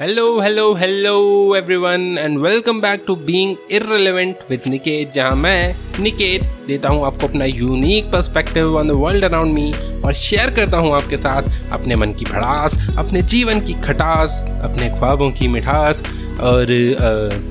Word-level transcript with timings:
Hello 0.00 0.40
hello 0.40 0.62
hello 0.74 1.14
everyone 1.56 2.16
and 2.18 2.38
welcome 2.38 2.80
back 2.80 3.02
to 3.06 3.14
being 3.24 3.56
irrelevant 3.70 4.36
with 4.50 4.62
Niket 4.68 5.12
जहाँ 5.14 5.34
मैं 5.36 6.02
निकेत 6.02 6.42
देता 6.66 6.88
हूँ 6.88 7.04
आपको 7.06 7.26
अपना 7.26 7.44
unique 7.44 8.04
perspective 8.12 8.76
on 8.76 8.88
the 8.88 8.92
world 9.00 9.24
around 9.24 9.52
me 9.54 9.72
और 10.04 10.14
शेयर 10.14 10.54
करता 10.54 10.76
हूँ 10.76 10.94
आपके 10.94 11.16
साथ 11.16 11.70
अपने 11.72 11.96
मन 11.96 12.12
की 12.12 12.24
भड़ास, 12.24 12.78
अपने 12.98 13.22
जीवन 13.34 13.60
की 13.66 13.74
खटास, 13.82 14.40
अपने 14.62 14.88
ख्वाबों 14.98 15.30
की 15.32 15.48
मिठास 15.48 16.02
और 16.42 16.66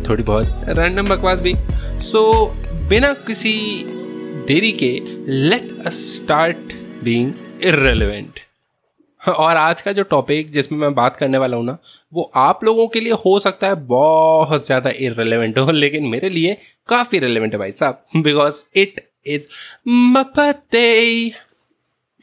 थोड़ी 0.10 0.24
बहुत 0.24 0.66
रैंडम 0.80 1.16
बकवास 1.16 1.42
भी। 1.42 1.56
सो 2.02 2.46
बिना 2.90 3.14
किसी 3.28 3.58
देरी 4.48 4.72
के 4.84 4.94
let 5.50 5.72
us 5.88 6.06
start 6.16 6.74
being 7.04 7.34
irrelevant 7.64 8.40
और 9.40 9.56
आज 9.58 9.82
का 9.82 9.92
जो 9.92 10.04
टॉपिक 10.04 10.52
जिसमें 10.52 10.80
मैं 10.80 10.94
बात 10.96 11.16
करने 11.18 11.38
वाला 11.38 11.58
हूँ 11.58 11.66
ना, 11.66 11.78
वो 12.14 12.32
आप 12.36 12.64
लोगों 12.64 12.88
के 12.88 13.00
लिए 13.00 13.14
हो 13.26 13.40
सकता 13.40 13.68
है 13.68 13.76
बहुत 13.86 14.66
ज़्यादा 14.66 14.90
इरेलीवेंट 14.90 15.58
हो, 15.58 15.72
लेकिन 15.72 16.08
मेरे 16.08 16.30
लिए 16.30 16.58
काफ़ी 16.90 17.20
रिलेवेंट 17.20 17.54
है 17.54 17.60
भाई 17.60 17.72
साहब 17.72 18.04
because 18.16 18.64
it 18.76 19.02
is 19.26 19.48
birthday 19.88 20.86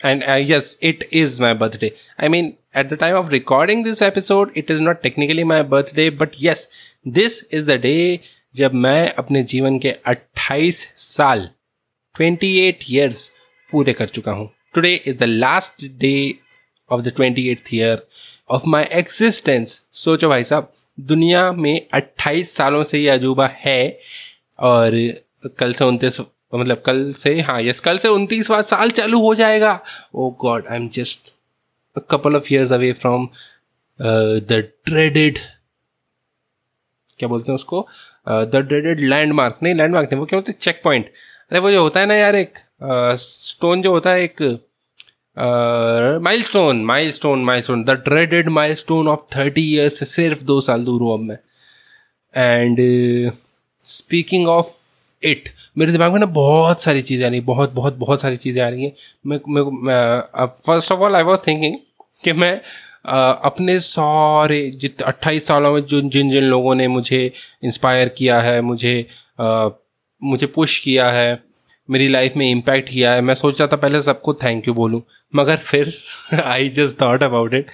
and 0.01 0.23
yes 0.51 0.77
it 0.83 1.09
is 1.13 1.41
my 1.43 1.55
birthday 1.55 1.93
I 2.23 2.29
mean 2.29 2.53
at 2.77 2.89
the 2.89 2.97
time 3.01 3.17
of 3.17 3.31
recording 3.31 3.85
this 3.85 4.03
episode 4.03 4.53
it 4.57 4.71
is 4.71 4.81
not 4.83 5.03
technically 5.03 5.45
my 5.45 5.63
birthday 5.75 6.09
but 6.11 6.31
yes 6.41 6.69
this 7.09 7.43
is 7.53 7.67
the 7.67 7.81
day 7.81 8.21
जब 8.55 8.75
मैं 8.75 9.13
अपने 9.15 9.43
जीवन 9.43 9.79
के 9.79 9.95
28 10.09 10.85
साल 10.97 11.49
28 12.15 12.91
years 12.91 13.31
पूरे 13.73 13.93
कर 13.93 14.09
चुका 14.09 14.33
हूँ। 14.33 14.51
Today 14.75 14.95
is 15.07 15.17
the 15.17 15.23
last 15.23 15.85
day 15.85 16.17
of 16.91 17.03
the 17.03 17.09
twenty 17.09 17.49
eight 17.49 17.65
year 17.75 18.07
of 18.51 18.63
my 18.67 18.85
existence 18.85 19.83
सोचो 19.93 20.29
भाई 20.29 20.45
साहब 20.45 20.73
दुनिया 21.01 21.53
में 21.53 21.87
अट्ठाईस 21.95 22.55
सालों 22.57 22.85
से 22.85 22.99
ये 22.99 23.09
अजूबा 23.09 23.47
है 23.47 24.01
और 24.59 24.91
कल 25.59 25.73
से 25.75 25.85
उनतीस 25.85 26.21
मतलब 26.55 26.83
कल 26.87 27.13
से 27.13 27.41
हाँ 27.41 27.63
यस 27.63 27.81
कल 27.81 27.99
से 27.99 28.09
उनतीसवा 28.09 28.63
साल 28.63 28.91
चालू 28.91 29.21
हो 29.21 29.35
जाएगा। 29.35 29.81
ओ 30.15 30.31
God 30.31 30.67
I 30.67 30.77
am 30.77 30.89
just 30.89 31.35
couple 32.11 32.37
of 32.37 32.55
years 32.55 32.73
away 32.73 32.93
from 32.93 33.29
the 34.03 34.73
dreaded 34.87 35.39
क्या 37.19 37.29
बोलते 37.29 37.53
हैं 37.53 37.55
उसको? 37.55 37.89
द 38.29 38.57
ड्रेडेड 38.57 39.01
लैंडमार्क 39.01 39.59
नहीं 39.63 39.75
लैंडमार्क 39.75 40.09
नहीं 40.13 40.21
वो 40.21 40.27
क्या 40.27 40.39
बोलते 40.39 40.53
हैं? 40.53 40.59
चेक 40.59 40.81
पॉइंट 40.85 41.13
अरे 41.51 41.61
वो 41.61 41.71
जो 41.71 41.83
होता 41.83 42.01
है 42.01 42.07
ना 42.07 42.15
यार 42.15 42.35
एक 42.35 42.59
स्टोन 43.19 43.79
uh, 43.79 43.85
जो 43.85 43.91
होता 43.91 44.11
है 44.11 44.23
एक 44.23 44.66
milestone 46.43 46.85
milestone 47.13 47.45
milestone 47.63 47.85
the 47.85 47.91
dreaded 47.91 48.49
milestone 48.75 49.09
of 49.09 49.21
thirty 49.37 49.63
years 49.75 50.09
सिर्फ़ 50.15 50.45
दो 50.45 50.61
साल 50.61 50.85
दूर 50.85 51.03
हूँ 51.03 51.13
अब 51.15 51.21
मैं. 51.21 51.39
एंड 52.37 52.79
स्पीकिंग 53.85 54.49
ऑफ़ 54.49 54.75
इट 55.23 55.49
मेरे 55.79 55.93
दिमाग 55.93 56.13
में 56.13 56.19
ना 56.21 56.27
बहुत 56.27 56.83
सारी 56.83 57.03
चीज़ें 57.03 57.27
आ 57.27 57.29
रही 57.31 57.41
बहुत 57.41 57.73
बहुत 57.73 57.95
बहुत 57.95 58.21
सारी 58.21 58.37
चीज़ें 58.37 58.63
आ 58.65 58.69
रही 58.69 58.85
हैं. 58.85 58.93
मैं 59.27 59.41
मैं 59.83 60.47
first 60.67 60.93
of 60.93 61.01
all 61.01 61.17
I 61.17 61.23
was 61.23 61.41
thinking 61.47 61.77
कि 62.25 62.33
मैं 62.33 62.61
Uh, 63.07 63.35
अपने 63.45 63.81
सारे 63.81 64.71
जित 64.71 65.03
अट्ठाईस 65.03 65.47
सालों 65.47 65.73
में 65.75 65.81
जो 65.81 66.01
जिन 66.01 66.31
जिन 66.31 66.45
लोगों 66.45 66.75
ने 66.75 66.89
मुझे 66.89 67.33
इंस्पायर 67.65 68.09
किया 68.09 68.41
है 68.41 68.61
मुझे 68.61 69.07
uh, 69.41 69.71
मुझे 70.23 70.47
पुश 70.47 70.79
किया 70.79 71.11
है 71.11 71.43
मेरी 71.91 72.09
लाइफ 72.09 72.37
में 72.37 72.51
इम्पैक्ट 72.51 72.89
किया 72.89 73.13
है। 73.13 73.21
मैं 73.21 73.35
सोच 73.35 73.61
रहा 73.61 73.69
था 73.73 73.77
पहले 73.77 74.03
सबको 74.03 74.35
थैंक 74.35 74.69
यू 74.69 74.75
बोलूँ 74.75 75.03
मगर 75.35 75.57
फिर 75.57 75.93
I 76.45 76.69
just 76.69 77.01
thought 77.01 77.23
about 77.23 77.55
it 77.55 77.67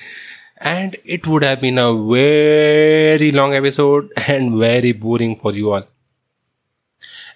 and 0.67 0.97
it 1.07 1.27
would 1.27 1.45
have 1.45 1.59
been 1.63 1.79
a 1.79 1.89
very 1.89 3.31
long 3.31 3.55
episode 3.55 4.15
and 4.29 4.55
very 4.55 4.93
boring 4.93 5.37
for 5.43 5.57
you 5.59 5.71
all 5.71 5.85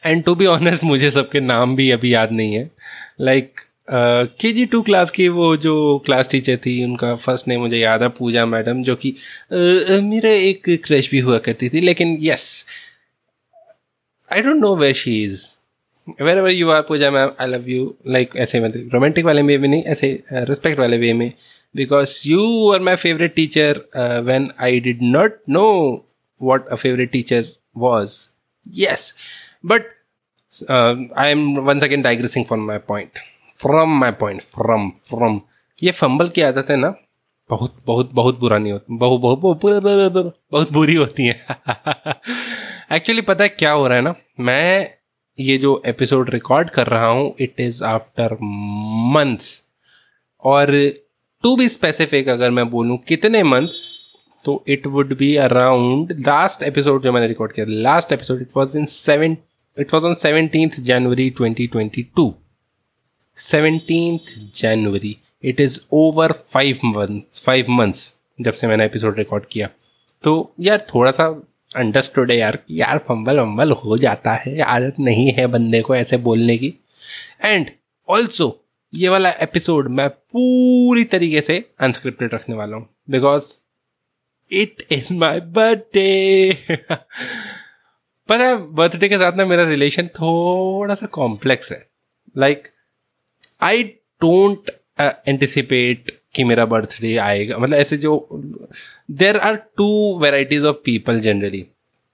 and 0.07 0.25
to 0.25 0.35
be 0.35 0.47
honest 0.47 0.85
मुझे 0.85 1.11
सबके 1.11 1.41
नाम 1.41 1.77
भी 1.77 1.91
अभी 1.91 2.15
याद 2.15 2.33
नहीं 2.33 2.55
है। 2.55 2.71
लाइक 3.21 3.61
के 4.41 4.53
जी 4.53 4.67
टू 4.67 4.83
क्लास 4.83 5.11
की 5.11 5.29
वो 5.29 5.57
जो 5.57 6.03
क्लास 6.07 6.29
टीचर 6.29 6.57
थी 6.57 6.85
उनका 6.85 7.15
फ़र्स्ट 7.17 7.49
नेम 7.49 7.61
मुझे 7.61 7.79
याद 7.79 8.03
है 8.03 8.09
पूजा 8.09 8.47
मैडम 8.47 8.83
जो 8.83 8.97
कि 8.97 9.11
uh, 9.53 10.03
मेरा 10.03 10.31
एक 10.31 10.63
क्रश 10.69 11.11
भी 11.11 11.19
हुआ 11.19 11.39
करती 11.39 11.69
थी 11.69 11.81
लेकिन 11.81 12.19
yes 12.21 12.65
I 14.33 14.43
don't 14.43 14.57
know 14.57 14.77
where 14.77 14.95
she 14.95 15.25
is 15.25 15.56
wherever 16.39 16.51
you 16.51 16.71
are 16.71 16.83
Pooja 16.83 17.11
ma'am 17.11 17.31
I 17.41 17.47
love 17.47 17.69
you 17.69 17.95
like 18.07 18.37
ऐसे 18.37 18.61
मतलब 18.61 18.91
रोमांटिक 18.95 19.25
वाले 19.25 19.43
वे 19.43 19.59
में 19.59 19.69
नहीं 19.69 19.83
ऐसे 19.83 20.23
रिस्पेक्ट 20.33 20.77
uh, 20.77 20.81
वाले 20.81 20.97
वे 20.97 21.13
में. 21.13 21.31
Because 21.77 22.23
you 22.27 22.71
are 22.73 22.81
my 22.81 22.97
favourite 22.97 23.35
teacher 23.35 23.81
when 24.25 24.51
I 24.61 24.81
did 24.81 24.99
not 25.03 25.41
know 25.49 25.65
what 26.43 26.69
a 26.69 26.75
favourite 26.75 27.11
teacher 27.11 27.45
was 27.77 28.13
yes 28.69 29.15
but 29.67 29.83
I 31.19 31.31
am 31.31 31.57
one 31.61 31.81
second 31.81 32.05
digressing 32.05 32.45
from 32.45 32.67
my 32.67 32.79
point 32.79 33.19
from 33.57 33.99
my 34.01 34.11
point 34.11 34.43
from 34.43 34.89
from 34.91 35.41
ये 35.83 35.91
fumble 35.93 36.29
की 36.29 36.43
आदत 36.43 36.71
है 36.71 36.77
ना? 36.77 36.95
बहुत 37.51 37.77
बहुत 37.87 38.11
बहुत 38.13 38.39
बुरा 38.41 38.59
नहीं 38.59 38.73
होती 38.73 38.97
बहुत 38.97 39.21
बहुत 39.21 39.39
बहुत 39.39 40.37
बहुत 40.53 40.73
बुरी 40.73 40.95
होती 40.95 41.27
है। 41.27 41.47
एक्चुअली 42.93 43.23
पता 43.31 43.45
है 43.45 43.49
क्या 43.49 43.73
हो 43.73 43.87
रहा 43.89 43.97
है 43.97 44.03
ना? 44.03 44.15
मैं 44.41 44.91
ये 45.41 45.59
जो 45.59 45.83
एपिसोड 45.87 46.31
रिकॉर्ड 46.31 46.71
कर 46.71 46.87
रहा 46.87 47.07
हूँ 47.07 47.35
इट 47.41 47.61
इज़ 47.61 47.85
आफ्टर 47.85 48.37
मंथ्स 49.17 49.63
और 50.45 50.93
टू 51.43 51.57
बी 51.57 51.69
स्पेसिफिक 51.69 52.29
अगर 52.29 52.51
मैं 52.51 52.71
बोलूँ 52.71 52.99
कितने 52.99 53.43
मंथ्स 53.43 53.91
तो 54.45 54.65
it 54.69 54.87
would 54.87 55.17
be 55.19 55.37
around 55.37 56.13
last 56.13 56.63
episode 56.63 57.03
जो 57.03 57.13
मैंने 57.13 57.27
रिकॉर्ड 57.27 57.53
किया 57.53 57.67
last 57.69 58.13
episode 58.13 58.41
it 58.41 58.49
was 58.57 58.79
in 58.79 58.85
seven 58.85 59.37
it 59.81 59.95
was 59.95 60.05
on 60.05 60.15
seventeen 60.15 60.71
January 60.81 61.31
twenty 61.31 61.67
twenty 61.67 62.03
two 62.03 62.35
seventeen 63.37 64.21
January 64.57 65.17
it 65.45 65.61
is 65.61 65.81
over 65.93 66.33
five 66.33 66.79
month 66.85 67.21
five 67.45 67.67
months 67.69 68.15
जब 68.41 68.53
से 68.53 68.67
मैंने 68.67 68.85
episode 68.85 69.19
record 69.19 69.45
किया। 69.51 69.69
तो 70.23 70.55
यार, 70.61 70.87
थोड़ा 70.95 71.11
सा 71.11 71.43
अंडरस्टूड 71.77 72.31
है 72.31 72.37
यार 72.39 72.59
यार 72.71 72.99
फंबल 72.99 73.39
वम्बल 73.41 73.73
हो 73.75 73.97
जाता 73.99 74.35
है, 74.37 74.61
आदत 74.61 74.97
नहीं 75.01 75.33
है 75.33 75.47
बंदे 75.47 75.81
को 75.81 75.97
ऐसे 75.97 76.17
बोलने 76.19 76.57
की। 76.59 76.73
एंड 77.45 77.71
ऑल्सो 78.09 78.49
ये 78.93 79.09
वाला 79.09 79.31
एपिसोड 79.41 79.89
मैं 79.91 80.09
पूरी 80.09 81.05
तरीके 81.05 81.41
से 81.41 81.59
अनस्क्रिप्टेड 81.81 82.35
रखने 82.35 82.57
वाला 82.57 82.77
हूँ 82.77 82.89
because 83.11 83.53
it 84.51 84.87
is 84.93 85.13
my 85.15 85.41
birthday 85.41 86.77
पर 88.29 88.55
बर्थडे 88.57 89.09
के 89.09 89.17
साथ 89.19 89.37
ना 89.37 89.45
मेरा 89.47 89.65
रिलेशन 89.69 90.07
थोड़ा 90.15 90.95
सा 90.95 91.07
कॉम्प्लेक्स 91.13 91.73
है। 91.73 91.87
लाइक 92.37 92.69
आई 93.63 93.83
डोंट 94.23 94.71
एंटिसिपेट 95.01 96.11
कि 96.37 96.45
मेरा 96.45 96.65
बर्थडे 96.67 97.17
आएगा। 97.19 97.59
मतलब 97.59 97.77
ऐसे 97.77 97.97
जो 97.97 98.29
there 99.11 99.37
are 99.39 99.57
two 99.77 100.19
varieties 100.19 100.65
of 100.65 100.77
people 100.85 101.21
generally 101.21 101.67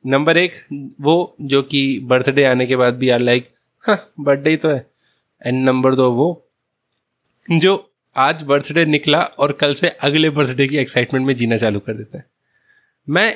number 0.05 0.37
एक, 0.37 0.53
वो 1.00 1.37
जो 1.41 1.62
कि 1.62 1.99
बर्थडे 2.05 2.44
आने 2.44 2.66
के 2.66 2.77
बाद 2.77 2.94
भी 2.94 3.09
आर 3.10 3.21
लाइक 3.21 3.49
हाँ 3.84 3.97
बर्थडे 4.21 4.56
तो 4.56 4.69
है। 4.69 4.87
एंड 5.43 5.65
नंबर 5.65 5.94
दो 5.94 6.10
वो, 6.12 6.28
जो 7.47 7.93
आज 8.16 8.43
बर्थडे 8.43 8.84
निकला 8.84 9.22
और 9.38 9.53
कल 9.53 9.75
से 9.75 9.88
अगले 10.03 10.31
बर्थडे 10.31 10.66
की 10.69 10.77
एक्साइटमेंट 10.77 11.27
में 11.27 11.34
जीना 11.37 11.56
चालू 11.56 11.81
कर 11.81 11.94
देता 11.94 12.19
है। 12.19 12.25
मैं 13.09 13.33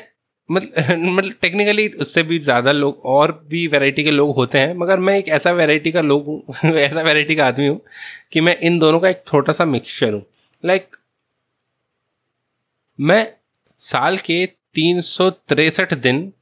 मतलब 0.51 0.99
मतलब 1.17 1.33
टेक्निकली 1.43 1.89
उससे 2.01 2.23
भी 2.23 2.39
ज़्यादा 2.39 2.73
लोग, 2.73 3.01
और 3.05 3.33
भी 3.49 3.67
वैरायटी 3.67 4.05
के 4.05 4.11
लोग 4.11 4.35
होते 4.37 4.59
हैं, 4.59 4.75
मगर 4.75 4.99
मैं 4.99 5.19
एक 5.19 5.29
ऐसा 5.29 5.51
वैरायटी 5.53 5.93
का 5.93 6.01
लोग 6.01 6.27
हूँ, 6.27 6.43
ऐसा 6.65 7.03
वैरायटी 7.03 7.35
का 7.37 7.47
आदमी 7.47 7.67
हूँ 7.67 7.81
कि 8.33 8.41
मैं 8.41 8.57
इन 8.61 8.79
दोनों 8.79 9.01
का 9.01 9.09
एक 9.09 9.23
छोटा 9.27 9.53
सा 9.53 9.65
मिक्सचर 9.65 10.13
हूँ। 10.13 10.23
लाइक 10.65 10.83
like, 10.83 10.99
मैं 12.99 13.33
साल 13.81 14.17
के 14.19 14.45
तीन 14.75 15.01
सौ 15.01 15.31
तिरसठ 15.31 15.95
दिन 15.95 16.33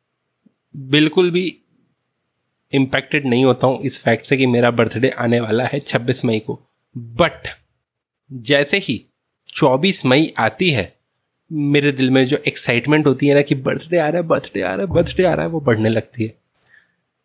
बिल्कुल 0.77 1.31
भी 1.31 1.47
इम्पैक्टेड 2.73 3.27
नहीं 3.27 3.45
होता 3.45 3.67
हूँ 3.67 3.81
इस 3.83 3.99
फैक्ट 4.03 4.27
से 4.27 4.37
कि 4.37 4.47
मेरा 4.47 4.71
बर्थडे 4.71 5.09
आने 5.09 5.41
वाला 5.41 5.65
है 5.65 5.81
छब्बीस 5.81 6.25
मई 6.25 6.39
को। 6.39 6.59
बट 6.97 7.49
जैसे 8.33 8.79
ही 8.79 9.05
चौबीस 9.49 10.05
मई 10.07 10.33
आती 10.39 10.71
है 10.71 10.93
मेरे 11.53 11.93
दिल 11.93 12.11
में 12.11 12.25
जो 12.25 12.37
एक्साइटमेंट 12.49 13.07
होती 13.07 13.27
है 13.27 13.35
ना 13.35 13.43
कि 13.43 13.55
बर्थडे 13.55 13.99
आ 13.99 14.09
रहा 14.09 14.21
है 14.21 14.27
बर्थडे 14.29 14.63
आ 14.63 14.75
रहा 14.75 14.87
है 14.87 14.87
बर्थडे 14.87 15.25
आ 15.25 15.35
रहा 15.35 15.45
है 15.47 15.51
वो 15.51 15.61
बढ़ने 15.61 15.89
लगती 15.89 16.25
है। 16.25 16.39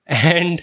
एंड 0.09 0.59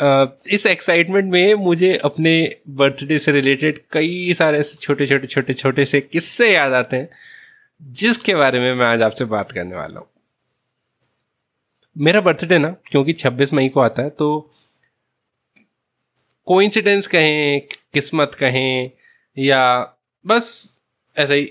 इस 0.00 0.64
एक्साइटमेंट 0.66 1.30
में 1.32 1.54
मुझे 1.54 1.96
अपने 2.04 2.32
बर्थडे 2.68 3.18
से 3.18 3.32
रिलेटेड 3.32 3.80
कई 3.92 4.34
सारे 4.34 4.62
छोटे 4.62 5.06
छोटे 5.06 5.26
छोटे 5.26 5.52
छोटे 5.54 5.84
से 5.84 6.00
किस्से 6.00 6.52
याद 6.52 6.72
आते 6.72 6.96
हैं, 6.96 7.08
जिसके 7.80 8.34
बारे 8.34 8.60
में 8.60 8.74
मैं 8.74 8.86
आज 8.86 9.02
आपसे 9.02 9.24
बात 9.26 9.52
करने 9.52 9.76
वाला 9.76 10.00
हूँ। 10.00 10.08
मेरा 11.96 12.20
बर्थडे 12.20 12.58
ना, 12.58 12.68
क्योंकि 12.86 13.12
26 13.12 13.52
मई 13.54 13.68
को 13.68 13.80
आता 13.80 14.02
है 14.02 14.10
तो 14.10 14.50
कोइंसिडेंस 16.46 17.06
कहें, 17.06 17.60
किस्मत 17.94 18.34
कहें, 18.34 18.90
या 19.36 19.80
बस 20.24 20.76
ऐसा 21.16 21.34
ही 21.34 21.44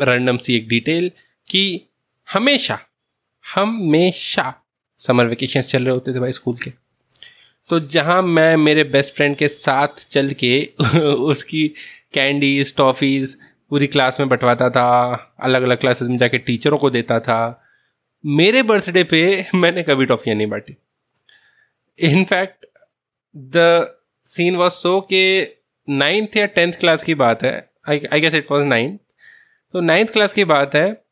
रैंडम 0.00 0.36
सी 0.36 0.56
एक 0.56 0.68
डिटेल 0.68 1.10
कि 1.48 1.80
हमेशा 2.28 2.78
हमेशा 3.44 4.54
समर 5.00 5.26
वेकेशन 5.26 5.62
चल 5.62 5.84
रहे 5.84 5.94
होते 5.94 6.14
थे 6.14 6.20
भाई 6.20 6.32
स्कूल 6.32 6.56
के। 6.56 6.72
तो 7.70 7.78
जहाँ 7.80 8.20
मैं 8.22 8.56
मेरे 8.56 8.84
बेस्ट 8.84 9.14
फ्रेंड 9.14 9.36
के 9.36 9.48
साथ 9.48 10.06
चल 10.10 10.30
के 10.44 10.52
उसकी 11.30 11.66
कैंडीज 12.14 12.74
टॉफ़ीज़ 12.76 13.34
पूरी 13.70 13.86
क्लास 13.86 14.18
में 14.20 14.28
बंटवाता 14.28 14.68
था 14.70 14.86
अलग 15.40 15.62
अलग 15.62 15.78
क्लासेस 15.80 16.08
में 16.08 16.16
जाके 16.16 16.38
टीचरों 16.38 16.78
को 16.78 16.90
देता 16.90 17.18
था। 17.20 17.38
मेरे 18.24 18.62
बर्थडे 18.62 19.04
पे 19.04 19.20
मैंने 19.54 19.82
कभी 19.82 20.06
टॉफ़ियाँ 20.06 20.36
नहीं 20.36 20.46
बांटी। 20.46 20.76
In fact 21.98 22.66
the 23.34 23.96
scene 24.28 24.56
was 24.56 24.72
so 24.72 25.00
के 25.12 25.22
नाइन्थ 25.88 26.36
या 26.36 26.46
टेंथ 26.46 26.72
क्लास 26.80 27.02
की 27.02 27.14
बात 27.14 27.42
है। 27.42 27.54
I 27.88 28.20
guess 28.20 28.34
it 28.34 28.50
was 28.50 28.64
ninth 28.64 28.98
तो 29.74 29.80
नाइन्थ 29.80 30.12
क्लास 30.12 30.32
की 30.32 30.44
बात 30.44 30.74
है, 30.74 31.02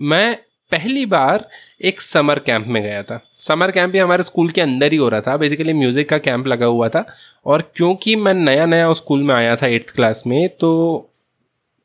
मैं 0.00 0.38
पहली 0.72 1.06
बार 1.06 1.48
एक 1.84 2.00
समर 2.00 2.38
कैंप 2.38 2.66
में 2.66 2.82
गया 2.82 3.02
था। 3.02 3.20
समर 3.40 3.70
कैंप 3.70 3.92
भी 3.92 3.98
हमारे 3.98 4.22
स्कूल 4.22 4.50
के 4.50 4.60
अंदर 4.60 4.92
ही 4.92 4.98
हो 4.98 5.08
रहा 5.08 5.20
था। 5.20 5.36
बेसिकली 5.36 5.72
म्यूज़िक 5.72 6.08
का 6.08 6.18
कैंप 6.18 6.46
लगा 6.46 6.66
हुआ 6.66 6.88
था। 6.88 7.06
और 7.46 7.72
क्योंकि 7.76 8.16
मैं 8.16 8.34
नया 8.34 8.66
नया 8.66 8.88
उस 8.90 8.96
स्कूल 8.96 9.22
में 9.22 9.34
आया 9.34 9.56
था 9.56 9.66
एट्थ 9.66 9.94
क्लास 9.94 10.22
में 10.26 10.48
तो 10.48 10.70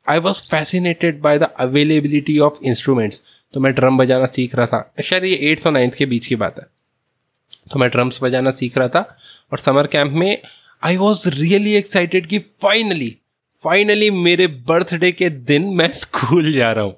I 0.08 0.18
was 0.18 0.42
fascinated 0.50 1.20
by 1.20 1.38
the 1.38 1.42
availability 1.42 2.38
of 2.38 2.58
instruments 2.64 3.22
तो 3.54 3.60
मैं 3.60 3.72
ड्रम 3.72 3.98
बजाना 3.98 4.26
सीख 4.26 4.54
रहा 4.54 4.66
था। 4.66 4.94
शायद 5.04 5.24
ये 5.24 5.38
एट्थ 5.42 5.66
और 5.66 5.72
नाइन्थ 5.72 5.94
के 5.94 6.06
बीच 6.06 6.26
की 6.26 6.36
बात 6.36 6.58
है। 6.58 6.66
तो 7.72 7.78
मैं 7.78 7.90
ड्रम्स 7.90 8.18
बजाना 8.22 8.50
सीख 8.50 8.78
रहा 8.78 8.88
था। 8.88 9.16
और 9.52 9.58
समर 9.58 9.86
कैंप 9.86 10.12
में 10.12 10.38
आई 10.82 10.96
वॉज़ 10.96 11.28
रियली 11.28 11.74
एक्साइटेड 11.74 12.26
कि 12.26 12.38
फाइनली 12.38 13.16
फाइनली 13.64 14.10
मेरे 14.10 14.46
बर्थडे 14.46 15.12
के 15.12 15.30
दिन 15.30 15.64
मैं 15.64 15.92
स्कूल 15.94 16.52
जा 16.52 16.72
रहा 16.72 16.84
हूँ। 16.84 16.96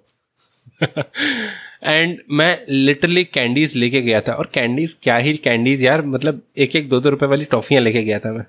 एंड 1.84 2.18
मैं 2.30 2.58
लिटरली 2.68 3.24
कैंडीज 3.24 3.76
लेके 3.76 4.02
गया 4.02 4.20
था। 4.20 4.32
और 4.32 4.50
कैंडीज 4.54 4.96
क्या 5.02 5.16
ही 5.16 5.36
कैंडीज 5.36 5.82
यार 5.82 6.02
मतलब 6.02 6.42
एक 6.56 6.76
एक 6.76 6.88
दो 6.88 7.00
दो 7.00 7.10
रुपए 7.10 7.26
वाली 7.26 7.44
टॉफियाँ 7.44 7.82
लेके 7.82 8.02
गया 8.02 8.18
था 8.18 8.32
मैं। 8.32 8.44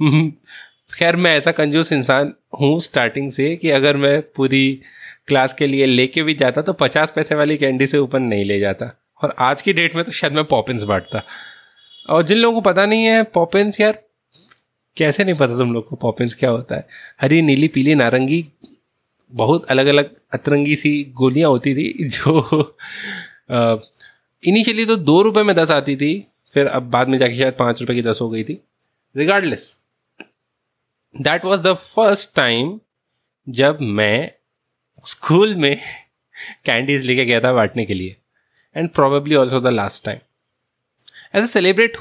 खैर, 0.94 1.16
मैं 1.16 1.36
ऐसा 1.36 1.52
कंजूस 1.52 1.92
इंसान 1.92 2.32
हूँ 2.60 2.80
स्टार्टिंग 2.80 3.32
से 3.32 3.56
कि 3.56 3.70
अगर 3.70 3.96
मैं 3.96 4.22
पूरी 4.36 4.80
क्लास 5.28 5.54
के 5.54 5.66
लिए 5.66 5.86
लेके 5.86 6.22
भी 6.22 6.34
जाता 6.34 6.62
तो 6.62 6.72
पचास 6.72 7.12
पैसे 7.16 7.34
वाली 7.34 7.56
कैंडी 7.56 7.86
से 7.86 7.98
ऊपर 7.98 8.20
नहीं 8.20 8.44
ले 8.44 8.60
जाता। 8.60 8.90
और 9.22 9.34
आज 9.38 9.62
की 9.62 9.72
डेट 9.72 9.94
में 9.94 10.04
तो 10.04 10.12
शायद 10.12 10.32
मैं 10.32 10.44
पॉपिन्स 10.44 10.82
बांटता। 10.82 11.22
और 12.08 12.22
जिन 12.22 12.38
लोगों 12.38 12.60
को 12.60 12.70
पता 12.70 12.86
नहीं 12.86 13.04
है 13.04 13.22
पॉपिन्स 13.22 13.80
यार, 13.80 14.02
कैसे 14.96 15.24
नहीं 15.24 15.34
पता 15.34 15.56
तुम 15.58 15.72
लोग 15.72 15.88
को 15.88 15.96
पॉपिन्स 15.96 16.34
क्या 16.34 16.50
होता 16.50 16.74
है? 16.74 16.86
हरी, 17.20 17.42
नीली, 17.42 17.68
पीली, 17.68 17.94
नारंगी 17.94 18.44
बहुत 19.32 19.66
अलग 19.70 19.86
अलग 19.86 20.14
अतरंगी 20.34 20.76
सी 20.76 20.92
गोलियाँ 21.16 21.50
होती 21.50 21.74
थी 21.74 22.08
जो 22.08 22.76
इनिशियली 24.42 24.84
तो 24.86 24.96
दो 24.98 25.20
रुपए 25.22 25.42
में 25.42 25.54
दस 25.56 25.70
आती 25.70 25.96
थी, 25.96 26.26
फिर 26.54 26.66
अब 26.68 26.82
बाद 26.90 27.08
में 27.08 27.18
जाके 27.18 27.38
शायद 27.38 27.54
पाँच 27.58 27.80
रुपए 27.80 27.94
की 27.94 28.02
दस 28.02 28.18
हो 28.22 28.28
गई 28.30 28.44
थी। 28.44 28.60
Regardless 29.14 29.76
that 31.14 31.44
was 31.44 31.62
the 31.62 31.74
first 31.74 32.34
time 32.36 32.78
जब 33.46 33.78
मैं 33.80 34.30
स्कूल 35.04 35.54
में 35.56 35.76
कैंडीज 36.66 37.04
लेके 37.06 37.24
गया 37.24 37.40
था 37.40 37.52
बांटने 37.52 37.84
के 37.86 37.94
लिए 37.94 38.16
and 38.76 38.88
probably 38.90 39.34
also 39.34 39.60
the 39.60 39.66
last 39.68 40.04
time 40.04 40.18
ऐसा 41.34 41.46
सेलिब्रेट 41.48 41.96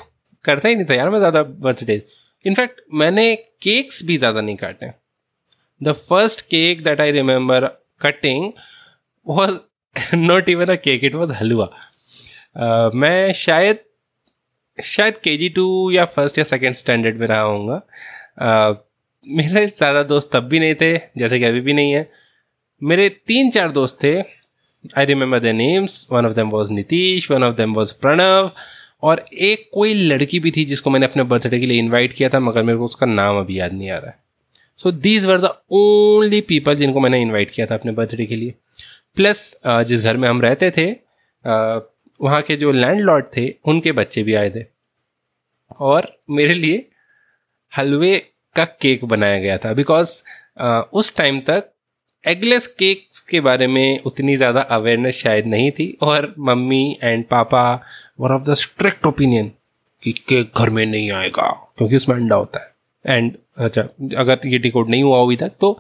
करता 0.45 0.69
ही 0.69 0.75
नहीं 0.75 0.86
था 0.86 0.94
यार 0.94 1.10
मैं 1.10 1.19
ज़्यादा 1.19 1.44
बर्थडे 1.44 2.01
इनफैक्ट 2.45 2.81
मैंने 2.94 3.36
केक्स 3.36 4.04
भी 4.06 4.18
ज़्यादा 4.18 4.42
नहीं 4.42 4.56
काटे। 4.57 4.89
The 5.81 5.94
first 5.94 6.50
cake 6.50 6.83
that 6.83 7.00
I 7.00 7.10
remember 7.10 7.72
cutting 8.00 8.54
was 9.24 9.60
not 10.13 10.50
even 10.50 10.69
a 10.69 10.77
cake, 10.77 11.04
it 11.04 11.16
was 11.16 11.31
halwa. 11.31 11.69
Uh, 12.60 12.92
मैं 12.95 13.33
शायद 13.33 13.80
शायद 14.83 15.18
के 15.18 15.38
जी 15.38 15.50
टू 15.50 15.92
या 15.92 16.06
फ़र्स्ट 16.06 16.38
या 16.38 16.44
सेकेंड 16.44 16.75
स्टैंडर्ड 16.75 17.18
में 17.18 17.27
रहा 17.27 17.42
हूँगा 17.42 17.81
uh, 18.42 18.75
मेरे 19.27 19.68
ज़्यादा 19.68 20.04
दोस्त 20.04 20.30
तब 20.33 20.44
भी 20.44 20.60
नहीं 20.60 20.75
थे 20.75 20.98
जैसे 20.98 21.39
कि 21.39 21.45
अभी 21.45 21.62
भी 21.62 21.74
नहीं 21.74 21.92
है। 21.92 22.12
मेरे 22.83 23.10
तीन 23.10 23.51
चार 23.51 23.71
दोस्त 23.71 24.04
थे। 24.04 24.21
I 24.98 25.06
remember 25.06 25.39
the 25.39 25.45
names 25.45 26.07
one 26.12 26.25
of 26.25 26.33
them 26.33 26.50
was 26.50 26.71
Nitish 26.71 27.31
one 27.31 27.44
of 27.44 27.56
them 27.56 27.74
was 27.74 27.94
Pranav 28.01 28.51
और 29.01 29.25
एक 29.33 29.69
कोई 29.74 29.94
लड़की 29.94 30.39
भी 30.39 30.51
थी 30.51 30.66
जिसको 30.66 30.89
मैंने 30.89 31.06
अपने 31.06 31.24
बर्थडे 31.24 31.60
के 31.60 31.66
लिए 31.66 31.80
इनवाइट 31.80 32.13
किया 32.13 32.30
था 32.30 32.39
मगर 32.39 32.63
मेरे 32.63 32.80
को 32.80 32.86
उसका 32.86 33.06
नाम 33.06 33.38
अभी 33.38 33.60
याद 33.60 33.74
नहीं 33.74 33.89
आ 33.89 33.98
रहा 33.98 34.10
है। 34.10 34.25
So 34.80 34.92
these 34.92 35.25
were 35.25 35.38
the 35.38 35.54
only 35.74 36.42
people 36.44 36.75
जिनको 36.75 37.00
मैंने 37.00 37.22
इन्वाइट 37.22 37.51
किया 37.51 37.66
था 37.66 37.75
अपने 37.75 37.92
बर्थडे 37.94 38.25
के 38.25 38.36
लिए। 38.36 38.54
प्लस 39.18 39.56
जिस 39.66 40.01
घर 40.01 40.18
में 40.18 40.27
हम 40.30 40.42
रहते 40.42 40.72
थे 40.72 40.89
वहाँ 42.19 42.42
के 42.42 42.56
जो 42.56 42.72
लैंड 42.72 43.24
थे, 43.27 43.50
उनके 43.66 43.92
बच्चे 43.92 44.24
भी 44.24 44.33
आए 44.36 44.50
थे। 44.50 44.63
और 45.80 46.07
मेरे 46.30 46.54
लिए 46.54 46.86
हलवे 47.74 48.18
का 48.56 48.66
केक 48.66 49.06
बनाया 49.06 49.39
गया 49.39 49.57
था। 49.57 49.74
बिकॉज़ 49.74 50.22
उस 50.94 51.16
टाइम 51.18 51.39
तक 51.50 51.71
एगलेस 52.24 52.68
केक्स 52.69 53.19
के 53.21 53.39
बारे 53.42 53.68
में 53.68 54.00
उतनी 54.01 54.36
ज़्यादा 54.36 54.62
अवेयरनेस 54.62 55.16
शायद 55.16 55.48
नहीं 55.48 55.71
थी। 55.71 55.98
और 56.01 56.33
mummy 56.39 56.98
and 57.04 57.25
papa 57.28 57.63
were 58.19 58.31
of 58.31 58.44
the 58.44 58.54
strict 58.56 59.06
opinion 59.06 59.51
कि 60.04 60.12
केक 60.30 60.51
घर 60.57 60.69
में 60.69 60.86
नहीं 60.86 61.12
आएगा, 61.12 61.50
क्योंकि 61.78 61.95
उसमें 61.95 62.16
अंडा 62.16 62.36
होता 62.36 62.60
है। 62.60 62.74
एंड 63.06 63.36
अच्छा 63.57 63.81
अगर 64.18 64.48
ये 64.48 64.57
डिकोड 64.57 64.90
नहीं 64.90 65.04
हुआ 65.04 65.22
अभी 65.24 65.36
तक 65.36 65.52
तो 65.62 65.78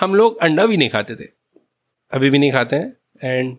हम 0.00 0.14
लोग 0.14 0.38
अंडा 0.42 0.66
भी 0.66 0.76
नहीं 0.76 0.88
खाते 0.88 1.14
थे। 1.16 1.28
अभी 2.12 2.30
भी 2.30 2.38
नहीं 2.38 2.52
खाते 2.52 2.76
हैं। 2.76 2.96
And 3.24 3.56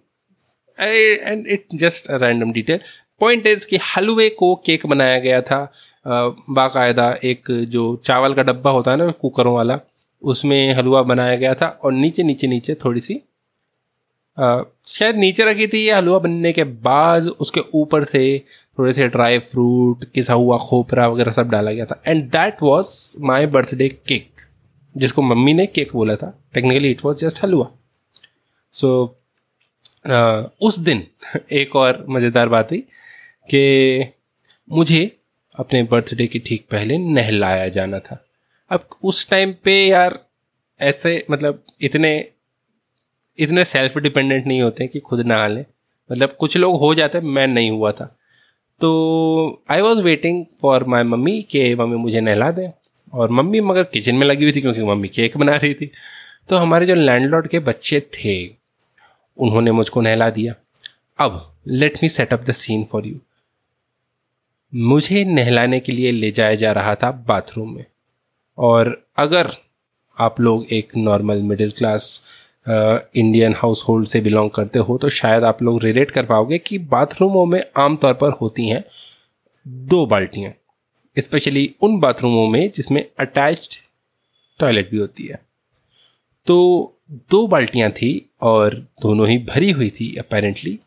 and 1.21 1.47
it 1.47 1.65
just 1.75 2.07
random 2.11 2.51
detail 2.51 2.79
point 3.19 3.47
is 3.47 3.67
कि 3.67 3.77
हलवे 3.87 4.29
को 4.29 4.53
केक 4.65 4.85
बनाया 4.87 5.19
गया 5.19 5.41
था। 5.41 5.63
बाकायदा 6.05 7.09
एक 7.23 7.51
जो 7.69 7.95
चावल 8.05 8.33
का 8.33 8.43
डब्बा 8.43 8.71
होता 8.71 8.91
है 8.91 8.97
ना, 8.97 9.09
कुकरों 9.11 9.53
वाला, 9.55 9.79
उसमें 10.21 10.73
हलवा 10.73 11.01
बनाया 11.03 11.35
गया 11.35 11.53
था 11.53 11.67
और 11.83 11.93
नीचे 11.93 12.23
नीचे 12.23 12.47
नीचे 12.47 12.75
थोड़ी 12.75 13.01
सी 13.01 13.21
आ, 14.37 14.61
शायद 14.87 15.15
नीचे 15.15 15.43
रखी 15.43 15.67
थी 15.67 15.85
ये 15.85 15.93
हलवा 15.93 16.19
बनने 16.19 16.51
के 16.53 16.63
बाद 16.63 17.27
उसके 17.27 17.61
ऊपर 17.75 18.03
से 18.03 18.21
थोड़े 18.79 18.93
से 18.93 19.07
ड्राई 19.07 19.39
फ्रूट 19.39 20.03
किसा 20.13 20.33
हुआ 20.33 20.57
खोपरा 20.57 21.07
वगैरह 21.07 21.31
सब 21.31 21.49
डाला 21.49 21.71
गया 21.71 21.85
था। 21.85 22.01
And 22.07 22.23
that 22.31 22.61
was 22.63 22.87
my 23.19 23.45
birthday 23.45 23.87
cake 23.89 24.41
जिसको 24.95 25.21
मम्मी 25.21 25.53
ने 25.53 25.65
केक 25.67 25.93
बोला 25.93 26.15
था। 26.15 26.29
Technically 26.53 26.91
it 26.91 27.03
was 27.05 27.17
just 27.17 27.43
halwa. 27.43 27.69
So 28.73 28.89
उस 30.61 30.79
दिन 30.79 31.05
एक 31.51 31.75
और 31.75 32.05
मज़ेदार 32.09 32.49
बात 32.49 32.71
हुई 32.71 32.79
कि 33.49 34.05
मुझे 34.69 35.11
अपने 35.55 35.83
बर्थडे 35.83 36.27
के 36.27 36.39
ठीक 36.39 36.65
पहले 36.71 36.97
नहलाया 36.97 37.67
जाना 37.69 37.99
था। 37.99 38.23
अब 38.71 38.87
उस 39.03 39.29
टाइम 39.29 39.53
पे 39.63 39.73
यार 39.87 40.19
ऐसे 40.79 41.25
मतलब 41.31 41.63
इतने 41.81 42.11
इतने 43.39 43.65
सेल्फ 43.65 43.97
डिपेंडेंट 43.97 44.47
नहीं 44.47 44.61
होते 44.61 44.87
कि 44.87 44.99
खुद 44.99 45.19
नहा 45.19 45.47
लें। 45.47 45.65
मतलब 46.11 46.37
कुछ 46.39 46.57
लोग 46.57 46.79
हो 46.79 46.95
जाते 46.95 47.19
मैं 47.19 47.47
नहीं 47.47 47.71
हुआ 47.71 47.91
था। 47.91 48.17
तो 48.81 49.63
I 49.71 49.81
was 49.81 49.99
waiting 49.99 50.45
for 50.61 50.83
my 50.83 51.03
mummy 51.03 51.41
कि 51.41 51.75
मम्मी 51.75 51.95
मुझे 51.95 52.21
नहला 52.21 52.51
दें। 52.51 52.71
और 53.13 53.29
मम्मी 53.29 53.61
मगर 53.61 53.83
किचन 53.83 54.15
में 54.15 54.27
लगी 54.27 54.43
हुई 54.43 54.53
थी 54.53 54.61
क्योंकि 54.61 54.83
मम्मी 54.83 55.07
केक 55.07 55.37
बना 55.37 55.55
रही 55.55 55.73
थी। 55.73 55.91
तो 56.49 56.55
हमारे 56.55 56.85
जो 56.85 56.95
लैंडलॉर्ड 56.95 57.47
के 57.47 57.59
बच्चे 57.59 57.99
थे, 57.99 58.47
उन्होंने 59.37 59.71
मुझको 59.71 60.01
नहला 60.01 60.29
दिया। 60.29 60.55
अब 61.19 61.55
let 61.67 61.93
me 62.03 62.09
set 62.09 62.33
up 62.33 62.41
the 62.41 62.51
scene 62.51 62.83
for 62.83 63.07
you 63.07 63.19
मुझे 64.75 65.23
नहलाने 65.23 65.79
के 65.79 65.91
लिए 65.91 66.11
ले 66.11 66.31
जाया 66.31 66.55
जा 66.55 66.71
रहा 66.71 66.95
था 66.95 67.11
बाथरूम 67.11 67.75
में। 67.75 67.85
और 68.57 69.07
अगर 69.17 69.51
आप 70.19 70.41
लोग 70.41 70.65
एक 70.71 70.97
normal 70.97 71.41
middle 71.41 71.71
class 71.71 72.21
Indian 72.69 73.53
household 73.87 74.07
से 74.07 74.19
बिलोंग 74.21 74.49
करते 74.49 74.79
हो 74.79 74.97
तो 74.97 75.09
शायद 75.09 75.43
आप 75.43 75.61
लोग 75.63 75.83
रिलेट 75.83 76.11
कर 76.11 76.25
पाओगे 76.25 76.57
कि 76.57 76.77
बाथरूमों 76.77 77.45
में 77.45 77.61
आमतौर 77.77 78.13
पर 78.13 78.31
होती 78.41 78.67
हैं 78.67 78.83
दो 79.65 80.05
बाल्टियाँ 80.05 80.53
स्पेशली 81.17 81.69
उन 81.81 81.99
बाथरूमों 81.99 82.47
में 82.47 82.71
जिसमें 82.75 83.03
अटैच्ड 83.19 83.75
टॉयलेट 84.59 84.91
भी 84.91 84.97
होती 84.97 85.25
है। 85.25 85.39
तो 86.47 86.93
दो 87.31 87.45
बाल्टियाँ 87.47 87.89
थी 87.91 88.29
और 88.41 88.75
दोनों 89.01 89.27
ही 89.27 89.37
भरी 89.37 89.71
हुई 89.71 89.89
थी 89.89 90.15
अपेरेंटली 90.15 90.77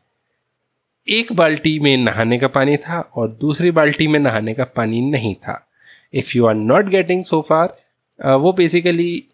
एक 1.09 1.33
बाल्टी 1.33 1.79
में 1.79 1.97
नहाने 1.97 2.39
का 2.39 2.49
पानी 2.49 2.77
था 2.77 3.01
और 3.01 3.31
दूसरी 3.31 3.71
बाल्टी 3.71 4.07
में 4.07 4.19
नहाने 4.21 4.55
का 4.55 4.65
पानी 4.77 5.01
नहीं 5.01 5.35
था। 5.35 5.61
If 6.15 6.37
you 6.37 6.47
are 6.47 6.55
not 6.55 6.89
getting 6.89 7.25
so 7.25 7.41
far 7.41 8.37
वो 8.37 8.53
बेसिकली 8.53 9.25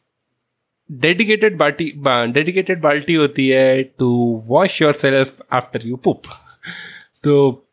डेडिकेटेड 0.93 1.57
बाल्टी 1.57 1.93
डेडिकेटेड 2.07 2.81
बाल्टी 2.81 3.14
होती 3.14 3.49
है 3.49 3.83
to 3.83 4.09
wash 4.47 4.83
yourself 4.93 5.37
after 5.52 5.81
you 5.85 5.97
poop 5.97 6.23
तो 7.25 7.66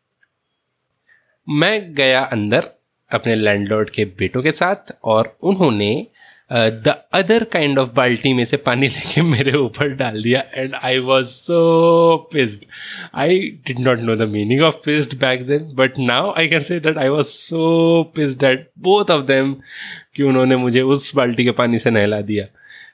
मैं 1.48 1.94
गया 1.94 2.20
अंदर 2.20 2.70
अपने 3.10 3.34
लैंडलॉर्ड 3.34 3.90
के 3.90 4.04
बेटों 4.04 4.42
के 4.42 4.52
साथ 4.52 4.92
और 5.04 5.38
उन्होंने 5.42 6.06
द 6.52 6.94
अदर 7.12 7.44
काइंड 7.44 7.78
ऑफ़ 7.78 7.90
बाल्टी 7.90 8.32
में 8.32 8.44
से 8.44 8.56
पानी 8.56 8.88
लेके 8.88 9.22
मेरे 9.22 9.56
ऊपर 9.56 9.88
डाल 9.88 10.22
दिया 10.22 10.44
and 10.54 10.74
I 10.74 10.98
was 10.98 11.26
so 11.26 12.16
pissed 12.32 12.64
I 13.14 13.38
did 13.66 13.78
not 13.78 13.98
know 13.98 14.16
the 14.16 14.22
meaning 14.22 14.62
of 14.62 14.74
pissed 14.74 15.18
back 15.20 15.46
then 15.46 15.72
but 15.74 15.98
now 15.98 16.32
I 16.38 16.48
can 16.48 16.60
say 16.60 16.80
that 16.80 16.98
I 16.98 17.08
was 17.08 17.26
so 17.26 18.02
pissed 18.16 18.44
at 18.44 18.70
both 18.78 19.10
of 19.10 19.24
them 19.24 19.56
कि 20.14 20.22
उन्होंने 20.22 20.56
मुझे 20.56 20.80
उस 20.80 21.14
बाल्टी 21.14 21.44
के 21.44 21.50
पानी 21.50 21.78
से 21.78 21.90
नहला 21.90 22.20
दिया। 22.20 22.46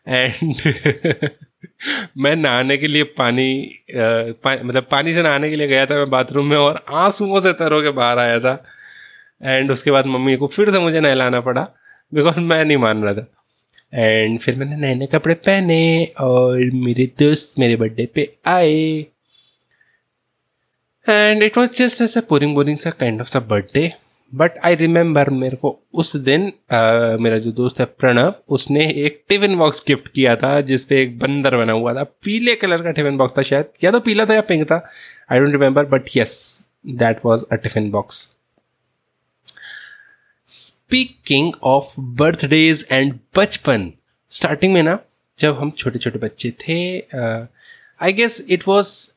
एंड 0.08 1.30
मैं 2.18 2.34
नहाने 2.36 2.76
के 2.76 2.86
लिए 2.86 3.02
पानी 3.18 3.48
पा, 3.90 4.52
मतलब 4.64 4.86
पानी 4.90 5.14
से 5.14 5.22
नहाने 5.22 5.50
के 5.50 5.56
लिए 5.56 5.68
गया 5.68 5.86
था 5.86 5.96
मैं 5.96 6.10
बाथरूम 6.10 6.46
में 6.46 6.56
और 6.56 6.84
आंसुओं 6.92 7.40
से 7.40 7.52
तरो 7.52 7.80
के 7.82 7.90
बाहर 7.90 8.18
आया 8.18 8.38
था। 8.40 8.52
एंड 9.44 9.70
उसके 9.70 9.90
बाद 9.90 10.06
मम्मी 10.06 10.36
को 10.36 10.46
फिर 10.46 10.70
से 10.72 10.78
मुझे 10.78 11.00
नहलाना 11.00 11.40
पड़ा 11.40 11.62
बिकॉज़ 12.12 12.40
मैं 12.40 12.64
नहीं 12.64 12.76
मान 12.76 13.04
रहा 13.04 13.14
था। 13.14 13.26
एंड 13.94 14.38
फिर 14.40 14.56
मैंने 14.58 14.76
नए 14.76 14.94
नए 14.94 15.06
कपड़े 15.06 15.34
पहने 15.34 15.80
और 16.20 16.58
मेरे 16.74 17.06
दोस्त 17.18 17.58
मेरे 17.58 17.76
बर्थडे 17.76 18.06
पे 18.14 18.32
आए। 18.46 19.06
एंड 21.06 21.42
इट 21.42 21.58
वॉज़ 21.58 21.72
जस्ट 21.72 22.02
ऐसा 22.02 22.20
बोरिंग 22.30 22.54
बोरिंग 22.54 22.78
सा 22.78 22.90
काइंड 22.90 23.20
ऑफ़ 23.20 23.28
सा 23.28 23.40
बर्थडे 23.40 23.92
बट 24.34 24.58
आई 24.64 24.74
रिमेंबर 24.74 25.30
मेरे 25.30 25.56
को 25.56 25.78
उस 25.94 26.16
दिन 26.16 26.48
uh, 26.48 27.20
मेरा 27.20 27.38
जो 27.38 27.52
दोस्त 27.52 27.80
है 27.80 27.84
प्रणव 27.86 28.34
उसने 28.48 28.86
एक 29.04 29.22
टिफ़िन 29.28 29.56
बॉक्स 29.58 29.82
गिफ्ट 29.88 30.08
किया 30.08 30.36
था 30.36 30.60
जिसपे 30.60 31.02
एक 31.02 31.18
बंदर 31.18 31.56
बना 31.56 31.72
हुआ 31.72 31.94
था। 31.94 32.04
पीले 32.24 32.54
कलर 32.54 32.82
का 32.82 32.90
टिफ़िन 32.90 33.16
बॉक्स 33.16 33.38
था 33.38 33.42
शायद। 33.42 33.64
या 33.84 33.90
तो 33.90 34.00
पीला 34.00 34.26
था 34.26 34.34
या 34.34 34.40
पिंक 34.40 34.64
था। 34.70 34.88
I 35.32 35.38
don't 35.38 35.52
remember 35.52 35.86
but 35.86 36.10
yes 36.16 36.64
that 36.86 37.20
was 37.24 37.44
a 37.52 37.56
tiffin 37.56 37.90
box. 37.90 38.30
Speaking 40.48 41.52
of 41.62 42.00
birthdays 42.00 42.86
and 42.90 43.18
बचपन 43.36 43.92
स्टार्टिंग 44.30 44.74
में 44.74 44.82
ना 44.82 44.98
जब 45.38 45.58
हम 45.58 45.70
छोटे 45.70 45.98
छोटे 45.98 46.18
बच्चे 46.18 46.50
थे 46.60 46.98
I 48.00 48.12
guess 48.12 48.44
it 48.50 48.68
was 48.68 49.09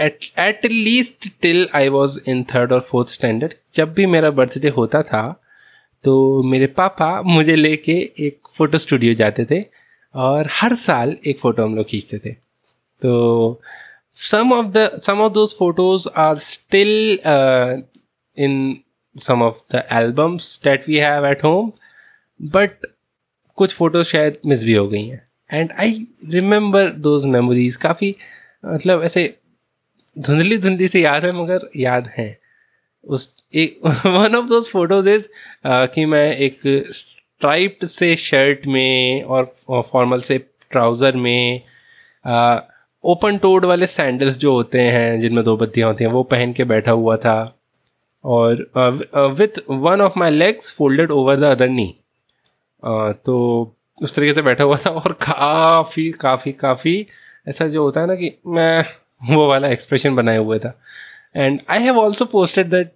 at 0.00 0.24
at 0.38 0.66
least 0.66 1.28
till 1.42 1.66
I 1.74 1.88
was 1.88 2.18
in 2.30 2.42
third 2.54 2.72
और 2.72 2.80
फोर्थ 2.90 3.08
स्टैंडर्ड 3.08 3.54
जब 3.74 3.92
भी 3.94 4.06
मेरा 4.06 4.30
बर्थडे 4.30 4.68
होता 4.76 5.02
था 5.02 5.22
तो 6.04 6.42
मेरे 6.50 6.66
पापा 6.66 7.10
मुझे 7.22 7.56
लेके 7.56 7.92
एक 8.26 8.48
फ़ोटो 8.56 8.78
स्टूडियो 8.78 9.14
जाते 9.14 9.44
थे 9.50 9.64
और 10.14 10.48
हर 10.52 10.74
साल 10.86 11.16
एक 11.26 11.38
फ़ोटो 11.38 11.62
हम 11.62 11.76
लोग 11.76 11.86
खींचते 11.88 12.18
थे। 12.18 12.32
तो 13.02 13.60
some 14.16 14.52
of 14.52 14.66
the 14.76 14.90
some 15.04 15.20
of 15.20 15.32
those 15.32 15.54
photos 15.58 16.08
are 16.16 16.38
still 16.38 17.18
in 18.36 18.76
some 19.16 19.42
of 19.44 19.54
the 19.72 19.80
albums 19.90 20.48
that 20.64 20.84
we 20.88 20.98
have 21.04 21.24
at 21.28 21.40
home, 21.44 21.70
but 22.40 22.86
कुछ 23.58 23.74
फ़ोटो 23.74 24.02
शायद 24.04 24.36
मिस 24.46 24.62
भी 24.64 24.72
हो 24.72 24.86
गई 24.88 25.06
हैं। 25.06 25.20
And 25.50 25.72
I 25.80 26.06
remember 26.30 26.90
those 27.06 27.24
memories 27.26 27.76
काफ़ी 27.76 28.14
मतलब 28.64 29.02
ऐसे 29.04 29.24
धुंधली 30.18 30.58
धुंधली 30.58 30.88
से 30.88 31.00
याद 31.00 31.24
है 31.24 31.32
मगर 31.32 31.68
याद 31.76 32.08
हैं। 32.18 32.36
उस 33.04 33.32
एक 33.54 33.78
one 33.86 34.34
of 34.34 34.46
those 34.46 34.68
photos 34.68 35.08
is 35.08 35.28
कि 35.66 36.04
मैं 36.06 36.36
एक 36.36 36.60
स्ट्राइप्ड 36.94 37.84
से 37.86 38.14
शर्ट 38.16 38.66
में 38.66 39.22
और 39.22 39.52
फॉर्मल 39.92 40.20
से 40.20 40.38
ट्राउज़र 40.70 41.16
में 41.16 41.60
ओपन 43.04 43.34
uh, 43.34 43.42
टोड 43.42 43.64
वाले 43.64 43.86
सैंडल्स 43.86 44.38
जो 44.38 44.52
होते 44.52 44.80
हैं 44.80 45.20
जिनमें 45.20 45.44
दो 45.44 45.56
बत्तियाँ 45.56 45.88
होती 45.88 46.04
हैं 46.04 46.10
वो 46.12 46.22
पहन 46.32 46.52
के 46.52 46.64
बैठा 46.64 46.92
हुआ 46.92 47.16
था। 47.16 47.38
और 48.24 48.70
with 49.38 49.60
one 49.70 50.00
of 50.00 50.18
my 50.18 50.30
legs 50.30 50.72
folded 50.72 51.10
over 51.10 51.36
the 51.36 51.44
other 51.44 51.68
knee 51.68 51.94
तो 52.82 53.36
उस 54.02 54.14
तरीके 54.14 54.34
से 54.34 54.42
बैठा 54.42 54.64
हुआ 54.64 54.76
था 54.76 54.90
और 54.90 55.12
काफ़ी 55.22 56.10
काफ़ी 56.20 56.52
काफ़ी 56.52 57.06
ऐसा 57.48 57.66
जो 57.68 57.82
होता 57.82 58.00
है 58.00 58.06
ना 58.06 58.14
कि 58.14 58.32
मैं 58.46 58.84
वो 59.30 59.46
वाला 59.48 59.68
एक्सप्रेशन 59.68 60.14
बनाए 60.16 60.38
हुए 60.38 60.58
था. 60.58 60.78
And 61.36 61.60
I 61.70 61.82
have 61.82 61.98
also 61.98 62.24
posted 62.24 62.70
that 62.70 62.92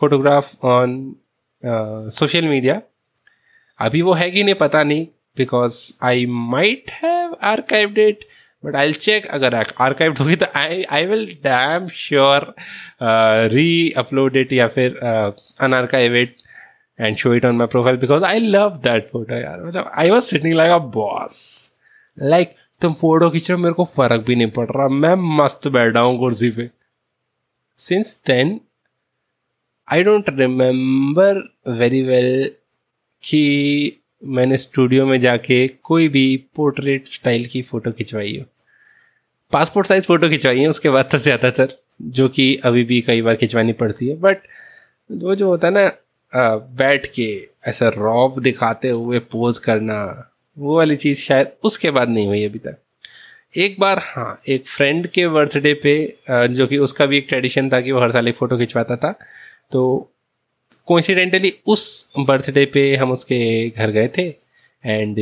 photograph 0.00 0.64
on 0.64 1.14
social 1.62 2.44
media 2.48 2.80
अभी 3.78 4.02
वो 4.02 4.12
है 4.12 4.30
कि 4.30 4.42
नहीं 4.42 4.54
पता 4.54 4.82
नहीं 4.82 5.06
because 5.36 5.80
I 6.04 6.26
might 6.26 6.90
have 7.02 7.36
archived 7.44 7.98
it 7.98 8.24
but 8.64 8.76
I 8.76 8.92
check 8.92 9.26
अगर 9.26 9.54
आर्काइव 9.54 10.14
होगी 10.20 10.36
तो 10.36 10.46
I 10.56 10.82
I 10.92 11.06
will 11.06 11.26
damn 11.44 11.88
sure 11.96 12.54
reupload 13.96 14.36
it 14.36 14.52
या 14.52 14.68
फिर 14.68 14.96
unarchive 15.60 16.16
it 16.16 16.36
and 16.98 17.16
show 17.16 17.34
it 17.34 17.44
on 17.44 17.56
my 17.56 17.66
profile 17.66 17.96
because 17.96 18.24
I 18.24 18.38
love 18.38 18.80
that 18.84 19.08
photo 19.08 19.34
यार. 19.34 19.64
मतलब 19.64 19.90
I 19.94 20.10
was 20.10 20.24
sitting 20.24 20.54
like 20.54 20.72
a 20.72 20.78
boss 20.94 21.38
like 22.18 22.54
तुम 22.82 22.92
photo 22.94 23.28
खींच 23.30 23.50
रहे 23.50 23.56
हो, 23.56 23.62
मेरे 23.62 23.74
को 23.74 23.84
फ़र्क 23.96 24.24
भी 24.26 24.34
नहीं 24.36 24.50
पड़ 24.50 24.66
रहा। 24.68 24.88
मैं 24.88 25.14
मस्त 25.38 25.66
बैठा 25.68 26.00
हूँ 26.00 26.18
कुर्सी 26.18 26.50
पे। 26.50 26.68
Since 27.78 28.18
then 28.26 28.60
I 29.88 30.02
don't 30.02 30.28
remember 30.38 31.42
very 31.70 32.02
well 32.02 32.50
कि 33.24 34.00
मैंने 34.22 34.56
स्टूडियो 34.58 35.06
में 35.06 35.18
जाके 35.20 35.66
कोई 35.84 36.08
भी 36.08 36.24
पोर्ट्रेट 36.56 37.08
स्टाइल 37.08 37.46
की 37.46 37.62
फ़ोटो 37.62 37.92
खिंचवाई 37.92 38.36
हो। 38.38 38.44
पासपोर्ट 39.52 39.86
साइज़ 39.86 40.04
फ़ोटो 40.06 40.28
खिंचवाई 40.28 40.58
है, 40.60 40.68
उसके 40.68 40.90
बाद 40.90 41.08
तो 41.12 41.18
ज़्यादातर, 41.18 41.74
जो 42.00 42.28
कि 42.28 42.54
अभी 42.64 42.84
भी 42.84 43.00
कई 43.02 43.22
बार 43.22 43.36
खिंचवानी 43.36 43.72
पड़ती 43.74 44.08
है। 44.08 44.16
बट 44.20 44.42
वो 45.10 45.34
जो 45.34 45.48
होता 45.48 45.68
है 45.68 45.74
ना 45.74 46.56
बैठ 46.76 47.06
के 47.14 47.28
ऐसा 47.68 47.88
रॉब 47.88 48.40
दिखाते 48.42 48.88
हुए 48.90 49.18
पोज 49.26 49.58
करना 49.58 50.00
वो 50.58 50.76
वाली 50.76 50.96
चीज़ 50.96 51.20
शायद 51.20 51.52
उसके 51.64 51.90
बाद 51.90 52.08
नहीं 52.08 52.26
हुई 52.26 52.44
अभी 52.44 52.58
तक। 52.58 52.76
एक 53.54 53.76
बार 53.80 53.98
हाँ 54.04 54.40
एक 54.48 54.66
फ्रेंड 54.68 55.06
के 55.10 55.26
बर्थडे 55.28 55.72
पे 55.82 55.94
जो 56.54 56.66
कि 56.66 56.78
उसका 56.78 57.06
भी 57.06 57.18
एक 57.18 57.26
ट्रेडिशन 57.28 57.70
था 57.72 57.80
कि 57.80 57.92
वो 57.92 58.00
हर 58.00 58.12
साल 58.12 58.28
एक 58.28 58.36
फ़ोटो 58.36 58.58
खिंचवाता 58.58 58.96
था। 58.96 59.12
तो 59.72 60.10
कोइंसिडेंटली 60.86 61.52
उस 61.66 62.08
बर्थडे 62.18 62.64
पे 62.74 62.94
हम 62.96 63.12
उसके 63.12 63.38
घर 63.70 63.90
गए 63.90 64.08
थे 64.18 64.26
and 64.84 65.16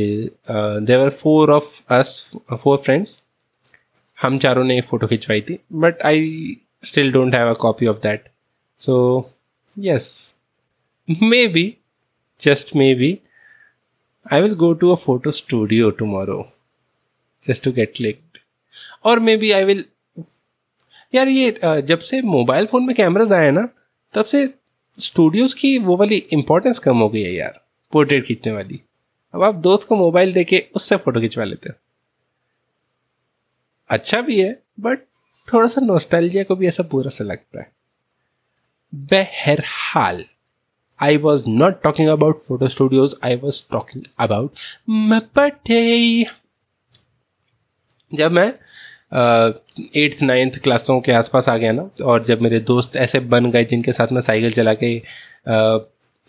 there were 0.85 1.09
four 1.09 1.51
of 1.51 1.81
us 1.93 2.19
four 2.63 2.77
friends 2.77 3.21
हम 4.17 4.37
चारों 4.39 4.63
ने 4.63 4.79
फ़ोटो 4.81 5.07
खिंचवाई 5.07 5.41
थी 5.41 5.59
but 5.73 6.01
I 6.05 6.57
still 6.85 7.11
don't 7.11 7.35
have 7.35 7.49
a 7.49 7.53
copy 7.59 7.87
of 7.87 7.97
that 8.03 8.29
so 8.79 8.95
yes 9.79 10.09
maybe 11.47 11.73
just 12.41 12.75
maybe 12.95 13.17
will 14.33 14.53
go 14.55 14.71
to 14.73 14.89
a 14.91 14.95
photo 14.95 15.31
studio 15.31 15.89
tomorrow 15.89 16.41
just 17.45 17.63
to 17.63 17.71
get 17.71 17.99
clicked 18.01 18.37
और 19.03 19.19
may 19.19 19.35
B 19.37 19.51
I 19.51 19.63
will 19.63 19.83
यार 21.13 21.27
ये 21.27 21.59
जब 21.63 21.99
से 21.99 22.21
मोबाइल 22.21 22.65
फ़ोन 22.65 22.85
में 22.85 22.95
cameras 22.95 23.31
आए 23.33 23.51
ना, 23.51 23.67
तब 24.13 24.25
से 24.25 24.45
स्टूडियोज 24.99 25.53
की 25.53 25.77
वो 25.79 25.97
वाली 25.97 26.15
इंपॉर्टेंस 26.33 26.79
कम 26.79 26.97
हो 26.97 27.09
गई 27.09 27.21
है 27.21 27.33
यार 27.33 27.59
पोर्ट्रेट 27.93 28.25
खींचने 28.25 28.51
वाली। 28.53 28.81
अब 29.33 29.43
आप 29.43 29.55
दोस्त 29.55 29.87
को 29.87 29.95
मोबाइल 29.95 30.33
दे 30.33 30.43
के 30.43 30.63
उससे 30.75 30.95
फ़ोटो 30.95 31.21
खिंचवा 31.21 31.43
लेते 31.43 31.69
हो। 31.69 31.75
अच्छा 33.89 34.21
भी 34.21 34.39
है 34.39 34.51
बट 34.79 34.99
थोड़ा 35.47 35.67
सा 35.69 35.81
नोस्टैल्जिया 35.81 36.43
को 36.43 36.55
भी 36.55 36.67
ऐसा 36.67 36.83
पूरा 36.83 37.09
सा 37.09 37.23
लगता 37.23 37.59
है। 37.59 37.71
बहरहाल। 38.93 40.23
I 40.99 41.17
was 41.17 41.43
not 41.47 41.81
talking 41.83 42.09
about 42.09 42.39
photo 42.41 42.67
studios 42.67 43.15
I 43.25 43.35
was 43.35 43.61
talking 43.71 44.03
about 44.19 44.51
birthday 44.89 46.25
जब 48.11 48.31
मैं 48.31 48.47
एट्थ 49.97 50.21
नाइन्थ 50.23 50.57
क्लासों 50.63 50.99
के 51.01 51.11
आसपास 51.11 51.49
आ 51.49 51.55
गया 51.57 51.71
ना, 51.71 51.89
और 52.03 52.23
जब 52.23 52.41
मेरे 52.41 52.59
दोस्त 52.59 52.95
ऐसे 52.95 53.19
बन 53.19 53.49
गए 53.51 53.63
जिनके 53.65 53.91
साथ 53.91 54.11
मैं 54.11 54.21
साइकिल 54.21 54.51
चला 54.51 54.73
के 54.73 54.97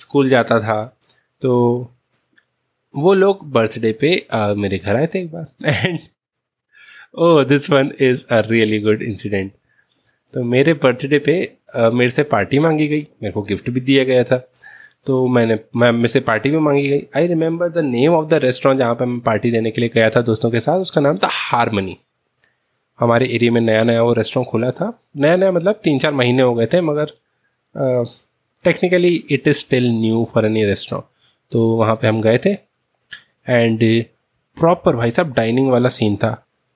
स्कूल 0.00 0.28
जाता 0.28 0.58
था 0.60 0.82
तो 1.42 1.54
वो 2.94 3.14
लोग 3.14 3.50
बर्थडे 3.52 3.92
पे 4.00 4.10
मेरे 4.56 4.78
घर 4.78 4.96
आए 4.96 5.06
थे 5.06 5.20
एक 5.20 5.30
बार। 5.32 5.46
And 5.66 5.98
oh 7.14 7.42
this 7.44 7.70
one 7.70 7.92
is 8.00 8.24
a 8.30 8.40
really 8.46 8.78
good 8.80 9.02
incident 9.02 9.52
तो 10.34 10.42
मेरे 10.44 10.74
बर्थडे 10.74 11.18
पे 11.18 11.34
मेरे 11.76 12.10
से 12.10 12.22
पार्टी 12.24 12.58
मांगी 12.58 12.86
गई, 12.88 13.06
मेरे 13.22 13.32
को 13.32 13.42
गिफ्ट 13.42 13.70
भी 13.70 13.80
दिया 13.80 14.04
गया 14.04 14.24
था। 14.24 14.36
तो 15.06 15.26
मैंने, 15.26 15.58
मैं, 15.76 15.90
मेरे 15.92 16.08
से 16.08 16.20
पार्टी 16.20 16.50
भी 16.50 16.58
मांगी 16.58 16.88
गई। 16.88 17.02
I 17.16 17.26
remember 17.26 17.68
the 17.70 17.84
name 17.84 18.14
of 18.14 18.26
the 18.28 18.34
restaurant 18.42 18.78
जहाँ 18.78 18.94
पे 18.94 19.04
मैं 19.04 19.20
पार्टी 19.20 19.50
देने 19.50 19.70
के 19.70 19.80
लिए 19.80 19.90
गया 19.94 20.10
था 20.10 20.20
दोस्तों 20.22 20.50
के 20.50 20.60
साथ, 20.60 20.80
उसका 20.80 21.00
नाम 21.00 21.16
था 21.16 21.28
हारमनी 21.32 21.96
हमारे 22.98 23.26
एरिया 23.26 23.52
में 23.52 23.60
नया 23.60 23.82
नया 23.84 24.02
वो 24.02 24.12
रेस्टोरेंट 24.14 24.50
खुला 24.50 24.70
था। 24.70 24.92
नया 25.16 25.36
नया 25.36 25.52
मतलब 25.52 25.80
तीन 25.84 25.98
चार 25.98 26.12
महीने 26.14 26.42
हो 26.42 26.54
गए 26.54 26.66
थे, 26.66 26.80
मगर 26.80 27.12
technically 28.64 29.14
it 29.30 29.48
is 29.48 29.56
still 29.56 29.88
new 29.92 30.24
for 30.32 30.46
any 30.46 30.64
restaurant 30.64 31.04
तो 31.52 31.66
वहाँ 31.76 31.94
पे 31.96 32.06
हम 32.08 32.20
गए 32.22 32.38
थे 32.38 32.50
एंड 32.50 33.80
प्रॉपर 34.56 34.96
भाई 34.96 35.10
साहब 35.10 35.32
डाइनिंग 35.34 35.70
वाला 35.70 35.88
सीन 35.90 36.16
था। 36.16 36.30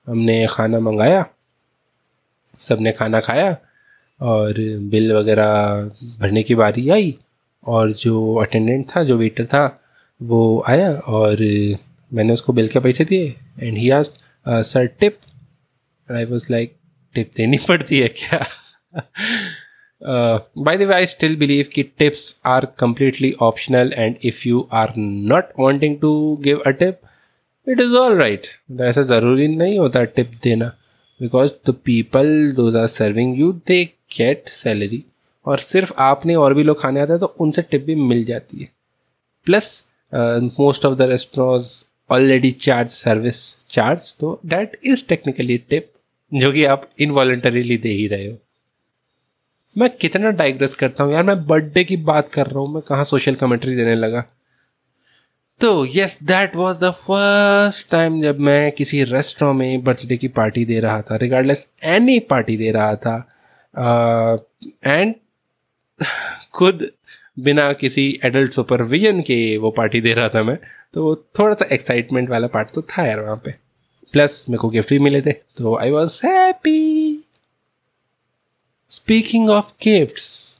हमने 0.07 0.45
खाना 0.49 0.79
मंगाया 0.79 1.25
सबने 2.61 2.91
खाना 2.91 3.19
खाया, 3.19 3.55
और 4.19 4.53
बिल 4.89 5.13
वगैरह 5.13 5.89
भरने 6.19 6.43
की 6.43 6.55
बारी 6.55 6.89
आई 6.89 7.15
और 7.67 7.91
जो 7.93 8.35
अटेंडेंट 8.35 8.85
था, 8.89 9.03
जो 9.03 9.17
वेटर 9.17 9.45
था, 9.45 9.79
वो 10.21 10.63
आया 10.67 10.91
और 10.91 11.37
मैंने 12.13 12.33
उसको 12.33 12.53
बिल 12.53 12.67
के 12.67 12.79
पैसे 12.79 13.05
दिए 13.05 13.35
and 13.59 13.77
he 13.77 13.89
asked 13.89 14.11
sir 14.47 14.85
tip 14.99 15.17
I 16.09 16.25
was 16.25 16.51
like 16.51 16.75
tip 17.15 17.31
देनी 17.37 17.57
पड़ती 17.67 17.99
है 17.99 18.07
क्या? 18.07 18.45
By 20.57 20.77
the 20.77 20.81
way 20.81 20.93
I 20.93 21.05
still 21.05 21.35
believe 21.35 21.65
कि 21.73 21.83
tips 21.83 22.35
are 22.45 22.67
completely 22.79 23.31
optional 23.41 23.93
and 23.97 24.15
if 24.23 24.47
you 24.47 24.67
are 24.73 24.93
not 24.97 25.51
wanting 25.59 25.97
to 25.99 26.35
give 26.43 26.61
a 26.65 26.69
tip 26.69 26.99
it 27.67 27.81
is 27.81 27.95
all 27.95 28.17
right 28.17 28.47
ऐसा 28.81 29.01
ज़रूरी 29.01 29.47
नहीं 29.47 29.79
होता 29.79 30.03
tip 30.03 30.31
देना 30.43 30.65
because 31.19 31.51
the 31.67 31.75
people 31.85 32.51
those 32.55 32.75
are 32.75 32.87
serving 32.87 33.39
you 33.39 33.51
they 33.67 33.83
get 34.17 34.49
salary 34.49 35.03
और 35.45 35.59
सिर्फ़ 35.59 35.93
आपने 35.99 36.35
और 36.35 36.53
भी 36.53 36.63
लोग 36.63 36.81
खाने 36.81 36.99
आते 37.01 37.13
हैं 37.13 37.19
तो 37.19 37.35
उनसे 37.39 37.61
टिप 37.61 37.83
भी 37.85 37.95
मिल 37.95 38.23
जाती 38.25 38.57
है। 38.57 38.69
Plus 39.47 39.83
most 40.59 40.85
of 40.85 40.97
the 40.97 41.01
restaurants 41.09 41.85
already 42.09 42.51
charge 42.51 42.89
service 42.89 43.43
charge 43.69 44.15
तो 44.19 44.39
डैट 44.45 44.79
इज़ 44.85 45.03
टेक्निकली 45.09 45.57
टिप 45.69 45.91
जो 46.31 46.51
कि 46.51 46.63
आप 46.65 46.89
इनवॉलेंटरीली 46.99 47.77
दे 47.77 47.89
ही 47.89 48.07
रहे 48.07 48.27
हो। 48.27 48.37
मैं 49.75 49.89
कितना 49.89 50.29
डाइग्रेस 50.31 50.75
करता 50.75 51.03
हूँ 51.03 51.13
यार 51.13 51.23
मैं 51.23 51.45
बर्थडे 51.47 51.83
की 51.83 51.97
बात 51.97 52.29
कर 52.33 52.47
रहा 52.47 52.59
हूँ 52.59 52.73
मैं 52.73 52.81
कहाँ 52.87 53.03
सोशल 53.03 53.35
कमेंट्री 53.35 53.75
देने 53.75 53.95
लगा? 53.95 54.23
तो 55.61 55.85
yes 55.95 56.17
that 56.23 56.55
was 56.55 56.79
the 56.79 56.91
first 56.99 57.89
time 57.91 58.21
जब 58.21 58.39
मैं 58.39 58.71
किसी 58.71 59.03
रेस्टोरेंट 59.03 59.57
में 59.59 59.83
बर्थडे 59.83 60.17
की 60.17 60.27
पार्टी 60.27 60.65
दे 60.65 60.79
रहा 60.79 61.01
था 61.01 61.15
रिगार्डलेस 61.15 61.67
एनी 61.83 62.19
पार्टी 62.29 62.57
दे 62.57 62.71
रहा 62.71 62.95
था 62.95 63.15
एंड 64.85 65.13
uh, 65.13 65.19
खुद 66.53 66.91
बिना 67.39 67.73
किसी 67.73 68.19
एडल्ट 68.23 68.53
सुपरविजन 68.53 69.21
के 69.21 69.57
वो 69.57 69.71
पार्टी 69.71 70.01
दे 70.01 70.13
रहा 70.13 70.29
था 70.29 70.43
मैं 70.43 70.57
तो 70.93 71.03
वो 71.03 71.15
थोड़ा 71.39 71.55
सा 71.55 71.65
एक्साइटमेंट 71.65 72.29
वाला 72.29 72.47
पार्ट 72.47 72.71
तो 72.71 72.81
था 72.81 73.05
यार 73.07 73.21
वहाँ 73.21 73.41
पे। 73.45 73.51
प्लस 74.11 74.45
मेरे 74.49 74.57
को 74.57 74.69
गिफ्ट 74.69 74.89
भी 74.89 74.99
मिले 74.99 75.21
थे 75.21 75.31
तो 75.31 75.77
I 75.77 75.91
was 75.91 76.27
happy 76.27 77.17
speaking 78.89 79.49
of 79.49 79.65
gifts 79.65 80.59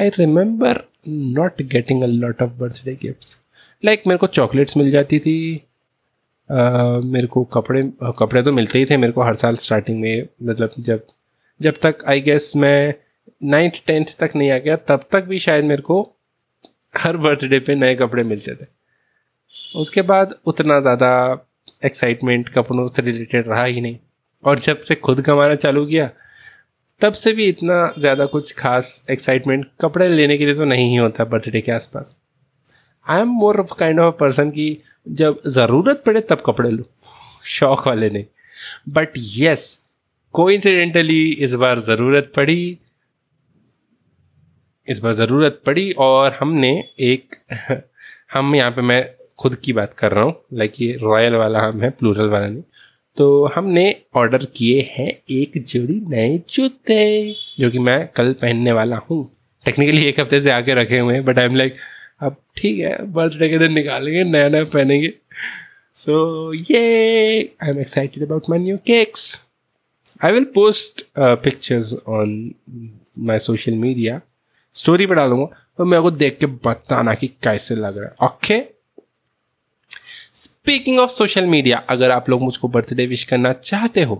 I 0.00 0.08
remember 0.08 0.88
not 1.08 1.62
getting 1.62 2.04
a 2.04 2.06
lot 2.06 2.42
of 2.42 2.50
birthday 2.50 2.98
gifts 3.02 3.38
like 3.84 4.02
मेरे 4.06 4.18
को 4.18 4.26
चॉकलेट्स 4.26 4.76
मिल 4.76 4.90
जाती 4.90 5.18
थी 5.18 5.64
uh, 6.52 7.04
मेरे 7.04 7.26
को 7.26 7.44
कपड़े 7.44 7.92
कपड़े 8.18 8.42
तो 8.42 8.52
मिलते 8.52 8.78
ही 8.78 8.84
थे 8.84 8.96
मेरे 8.96 9.12
को 9.12 9.22
हर 9.22 9.34
साल 9.34 9.56
स्टार्टिंग 9.56 10.00
में 10.00 10.28
मतलब 10.42 10.70
जब 10.78 11.06
जब 11.60 11.74
तक 11.82 11.98
आई 12.08 12.20
गेस 12.20 12.52
मैं 12.56 12.94
नाइन्थ 13.44 13.74
टेंथ 13.86 14.06
तक 14.18 14.30
नहीं 14.36 14.50
आ 14.50 14.58
गया, 14.58 14.76
तब 14.76 15.00
तक 15.12 15.24
भी 15.24 15.38
शायद 15.38 15.64
मेरे 15.64 15.82
को 15.82 16.16
हर 16.98 17.16
बर्थडे 17.16 17.58
पे 17.58 17.74
नए 17.74 17.94
कपड़े 17.94 18.24
मिलते 18.24 18.54
थे। 18.54 18.66
उसके 19.76 20.02
बाद 20.02 20.34
उतना 20.46 20.80
ज़्यादा 20.80 21.46
एक्साइटमेंट 21.84 22.48
कपड़ों 22.48 22.88
से 22.88 23.02
रिलेटेड 23.02 23.48
रहा 23.48 23.64
ही 23.64 23.80
नहीं। 23.80 23.98
और 24.44 24.58
जब 24.58 24.80
से 24.80 24.94
खुद 24.94 25.20
कमाना 25.20 25.54
चालू 25.54 25.86
किया, 25.86 26.10
तब 27.00 27.12
से 27.12 27.32
भी 27.32 27.44
इतना 27.44 27.94
ज़्यादा 27.98 28.26
कुछ 28.26 28.52
खास 28.52 29.04
एक्साइटमेंट 29.10 29.70
कपड़े 29.80 30.08
लेने 30.08 30.38
के 30.38 30.46
लिए 30.46 30.54
तो 30.54 30.64
नहीं 30.64 30.90
ही 30.90 30.96
होता 30.96 31.24
बर्थडे 31.24 31.60
के 31.60 31.72
आसपास। 31.72 32.16
I 33.08 33.20
am 33.20 33.28
more 33.28 33.60
of 33.60 33.74
kind 33.78 34.00
of 34.00 34.14
person 34.14 34.50
की 34.50 34.82
जब 35.08 35.42
ज़रूरत 35.46 36.02
पड़े 36.06 36.20
तब 36.20 36.42
कपड़े 36.46 36.70
लूँ। 36.70 36.84
शौक 37.44 37.86
वाले 37.86 38.10
नहीं। 38.10 38.24
बट 38.88 39.08
येस 39.16 39.80
कोइंसिडेंटली 40.34 41.22
इस 41.44 41.52
बार 41.54 41.80
ज़रूरत 41.80 42.32
पड़ी। 42.36 42.78
इस 44.88 45.00
बार 45.00 45.12
ज़रूरत 45.14 45.60
पड़ी 45.66 45.90
और 45.98 46.32
हमने 46.40 46.72
एक, 47.00 47.36
हम 48.32 48.54
यहाँ 48.54 48.70
पे 48.70 48.82
मैं 48.82 49.04
खुद 49.38 49.54
की 49.56 49.72
बात 49.72 49.94
कर 49.98 50.12
रहा 50.12 50.24
हूँ 50.24 50.34
लाइक 50.52 50.80
ये 50.80 50.92
रॉयल 51.02 51.34
वाला 51.34 51.60
हम 51.60 51.82
है 51.82 51.90
प्लूरल 51.90 52.28
वाला 52.30 52.46
नहीं। 52.46 52.62
तो 53.16 53.44
हमने 53.54 53.84
ऑर्डर 54.16 54.44
किए 54.56 54.80
हैं 54.90 55.08
एक 55.08 55.62
जोड़ी 55.64 56.00
नए 56.08 56.36
जूते, 56.50 57.34
जो 57.60 57.70
कि 57.70 57.78
मैं 57.80 58.06
कल 58.16 58.32
पहनने 58.42 58.72
वाला 58.72 58.96
हूँ। 59.10 59.22
टेक्निकली 59.66 60.04
एक 60.04 60.20
हफ़्ते 60.20 60.40
से 60.40 60.50
आके 60.50 60.74
रखे 60.74 60.98
हुए 60.98 61.14
हैं 61.14 61.24
बट 61.24 61.38
आई 61.38 61.44
एम 61.44 61.56
लाइक 61.56 61.76
अब 62.22 62.36
ठीक 62.56 62.78
है 62.78 62.96
बर्थडे 63.12 63.48
के 63.48 63.58
दिन 63.58 63.72
निकालेंगे 63.72 64.24
नया 64.24 64.48
नया 64.48 64.64
पहनेंगे। 64.74 65.12
सो 65.98 66.52
ये 66.54 66.84
I 67.62 67.70
am 67.70 67.80
excited 67.80 68.22
about 68.24 68.50
my 68.50 68.58
new 68.58 68.76
cakes 68.86 69.32
I 70.24 70.32
will 70.32 70.44
post 70.54 71.04
pictures 71.18 71.94
on 72.08 72.54
my 73.18 73.38
social 73.38 73.74
media 73.74 74.20
story 74.74 75.06
पर 75.06 75.14
डालूँगा 75.14 75.46
तो 75.78 75.84
मेरे 75.84 76.02
को 76.02 76.10
देख 76.10 76.36
के 76.38 76.46
बताना 76.46 77.14
कि 77.14 77.26
कैसे 77.42 77.74
लग 77.74 77.98
रहा 77.98 78.08
है। 78.08 78.28
Okay 78.28 78.60
speaking 80.34 80.98
of 80.98 81.10
social 81.10 81.46
media 81.46 81.78
अगर 81.88 82.10
आप 82.10 82.30
लोग 82.30 82.42
मुझको 82.42 82.68
बर्थडे 82.68 83.06
विश 83.06 83.24
करना 83.24 83.52
चाहते 83.52 84.02
हो 84.02 84.16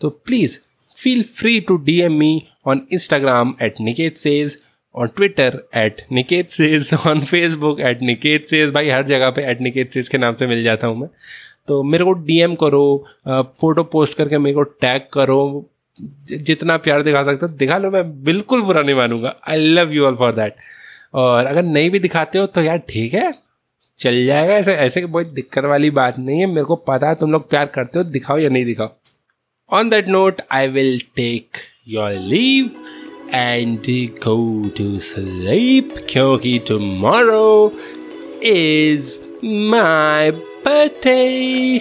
तो 0.00 0.10
please 0.10 0.58
feel 0.98 1.22
free 1.22 1.60
to 1.60 1.76
D 1.76 2.00
M 2.00 2.12
me 2.12 2.42
on 2.66 2.86
Instagram 2.92 3.54
at 3.62 3.80
Niket 3.80 4.18
says 4.18 4.56
on 4.94 5.08
Twitter 5.16 5.58
at 5.76 6.02
Niket 6.12 6.50
says 6.50 6.94
on 7.06 7.24
Facebook 7.24 7.80
at 7.80 8.02
Niket 8.02 8.46
says 8.50 8.70
भाई, 8.70 8.88
हर 8.88 9.06
जगह 9.06 9.30
पे 9.30 9.50
एट 9.50 9.60
निकेत 9.60 9.92
सेज 9.94 10.08
के 10.08 10.18
नाम 10.18 10.34
से 10.34 10.46
मिल 10.46 10.62
जाता 10.64 10.86
हूँ 10.86 11.00
मैं। 11.00 11.08
तो 11.68 11.82
मेरे 11.82 12.04
को 12.04 12.12
डीएम 12.22 12.54
करो 12.62 12.82
फ़ोटो 13.28 13.82
पोस्ट 13.92 14.14
करके 14.16 14.38
मेरे 14.38 14.54
को 14.54 14.62
टैग 14.62 15.02
करो 15.12 15.68
जितना 15.98 16.76
प्यार 16.78 17.02
दिखा 17.02 17.22
सकते 17.22 17.46
हो, 17.46 17.52
दिखा 17.52 17.78
लो, 17.78 17.90
मैं 17.90 18.24
बिल्कुल 18.24 18.62
बुरा 18.62 18.82
नहीं 18.82 18.94
मानूँगा। 18.96 19.34
I 19.48 19.56
love 19.58 19.92
you 19.92 20.04
all 20.06 20.14
for 20.16 20.32
that 20.34 20.56
और 21.14 21.46
अगर 21.46 21.62
नहीं 21.62 21.90
भी 21.90 21.98
दिखाते 21.98 22.38
हो 22.38 22.46
तो 22.46 22.62
यार 22.62 22.78
ठीक 22.88 23.14
है, 23.14 23.32
चल 24.00 24.24
जाएगा 24.26 24.54
ऐसे 24.54 24.74
ऐसे 24.76 25.02
कोई 25.02 25.24
दिक्कत 25.24 25.64
वाली 25.64 25.90
बात 25.92 26.18
नहीं 26.18 26.40
है, 26.40 26.46
मेरे 26.46 26.64
को 26.64 26.76
पता 26.88 27.08
है 27.08 27.14
तुम 27.14 27.32
लोग 27.32 27.48
प्यार 27.50 27.66
करते 27.74 27.98
हो, 27.98 28.04
दिखाओ 28.06 28.38
या 28.38 28.48
नहीं 28.48 28.64
दिखाओ। 28.64 28.90
On 29.70 29.88
that 29.88 30.08
note 30.08 30.40
I 30.52 30.68
will 30.68 30.98
take 31.16 31.58
your 31.88 32.12
leave 32.12 32.70
and 33.34 33.86
go 34.24 34.68
to 34.76 34.98
sleep 35.00 35.94
क्योंकि 36.10 36.58
tomorrow 36.68 37.72
is 38.44 39.18
my 39.44 40.30
birthday 40.66 41.80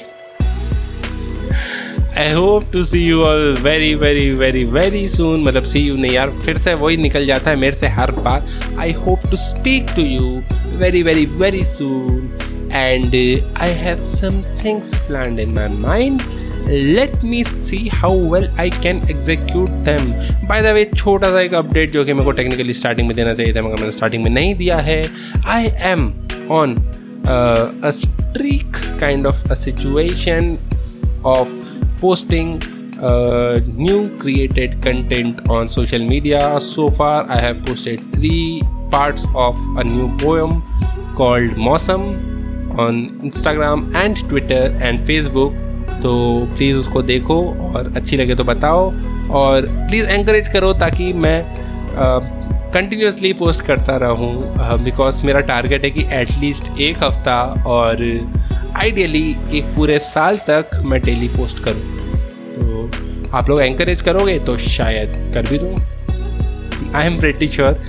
I 2.20 2.32
hope 2.34 2.63
to 2.74 2.84
see 2.84 3.00
you 3.00 3.22
all 3.24 3.56
very 3.62 3.94
very 3.96 4.30
very 4.36 4.63
very 4.72 5.08
soon 5.10 5.44
मतलब 5.44 5.63
सी 5.63 5.80
यू 5.80 5.96
नहीं 5.96 6.12
यार, 6.12 6.30
फिर 6.46 6.58
से 6.58 6.74
वही 6.74 6.98
निकल 6.98 7.26
जाता 7.26 7.50
है 7.52 7.56
मेरे 7.58 7.78
से 7.78 7.88
हर 7.89 8.12
बार. 8.12 8.48
I 8.80 8.91
hope 8.91 9.30
to 9.32 9.38
speak 9.38 9.96
to 9.96 10.02
you 10.02 10.41
very 10.80 11.04
very 11.04 11.26
very 11.26 11.63
soon 11.65 12.72
and 12.74 13.15
I 13.58 13.72
have 13.80 14.04
some 14.04 14.41
things 14.63 14.96
plan 15.08 15.39
in 15.39 15.54
my 15.54 15.67
mind 15.80 16.22
let 16.70 17.15
me 17.24 17.44
see 17.44 17.88
how 17.94 18.30
well 18.34 18.48
I 18.60 18.70
can 18.84 19.02
execute 19.12 19.70
them 19.88 20.12
by 20.48 20.62
the 20.62 20.74
way 20.76 20.84
छोटा 20.96 21.32
सा 21.32 21.41
एक 21.41 21.54
update 21.54 21.91
जो 21.91 22.04
कि 22.06 22.13
मेरे 22.13 22.26
को 22.26 22.32
technically 22.32 22.74
starting 22.74 23.08
में 23.08 23.15
देना 23.15 23.34
चाहिए 23.34 23.54
था, 23.56 23.62
मगर 23.62 23.80
मैंने 23.80 23.91
स्टार्टिंग 23.91 24.24
में 24.24 24.32
नहीं 24.32 24.56
दिया 24.56 24.78
है. 24.80 25.04
I 25.46 25.72
am 25.91 26.13
on 26.52 26.76
a 28.32 28.38
streak 28.38 28.78
kind 29.00 29.28
of 29.28 29.52
a 29.52 29.56
situation 29.56 30.58
of 31.26 31.50
posting 32.02 32.60
uh, 33.00 33.60
new 33.78 34.17
created 34.17 34.82
content 34.82 35.50
on 35.50 35.70
social 35.70 36.00
media. 36.00 36.60
So 36.60 36.89
far, 36.89 37.30
I 37.30 37.39
have 37.39 37.63
posted 37.63 38.02
three 38.13 38.62
parts 38.91 39.26
of 39.36 39.60
a 39.78 39.84
new 39.84 40.17
poem 40.17 40.63
called 41.15 41.52
Mosam 41.52 42.06
on 42.80 43.10
Instagram 43.20 43.96
and 43.96 44.17
Twitter 44.30 44.63
and 44.82 45.06
Facebook. 45.12 45.54
तो 46.02 46.12
please 46.58 46.78
उसको 46.78 47.02
देखो 47.02 47.36
और 47.46 47.91
अच्छी 47.98 48.17
लगे 48.17 48.36
तो 48.36 48.44
बताओ 48.44 48.91
और 49.32 49.65
please 49.65 50.08
encourage 50.10 50.48
करो 50.48 50.74
ताकि 50.74 51.13
मैं 51.13 51.38
कंटिन्यूसली 52.74 53.32
पोस्ट 53.34 53.62
करता 53.66 53.96
रहूँ 54.02 54.84
बिकॉज़ 54.84 55.18
uh, 55.18 55.26
मेरा 55.26 55.40
टारगेट 55.48 55.84
है 55.84 55.90
कि 55.92 56.06
एटलीस्ट 56.20 56.68
एक 56.82 57.04
हफ़्ता 57.04 57.40
और 57.68 58.04
आइडियली 58.78 59.24
एक 59.58 59.74
पूरे 59.76 59.98
साल 60.00 60.38
तक 60.50 60.80
मैं 60.84 61.02
डेली 61.02 61.28
पोस्ट 61.28 61.60
करूँ। 61.64 61.98
तो 62.56 63.28
आप 63.38 63.50
लोग 63.50 63.62
एंकरेज 63.62 64.02
करोगे 64.02 64.38
तो 64.46 64.58
शायद 64.58 65.18
कर 65.34 65.50
भी 65.50 65.58
दूँ। 65.58 65.76
आई 66.96 67.06
एम 67.08 67.20
प्रेटी 67.20 67.48
श्योर 67.48 67.82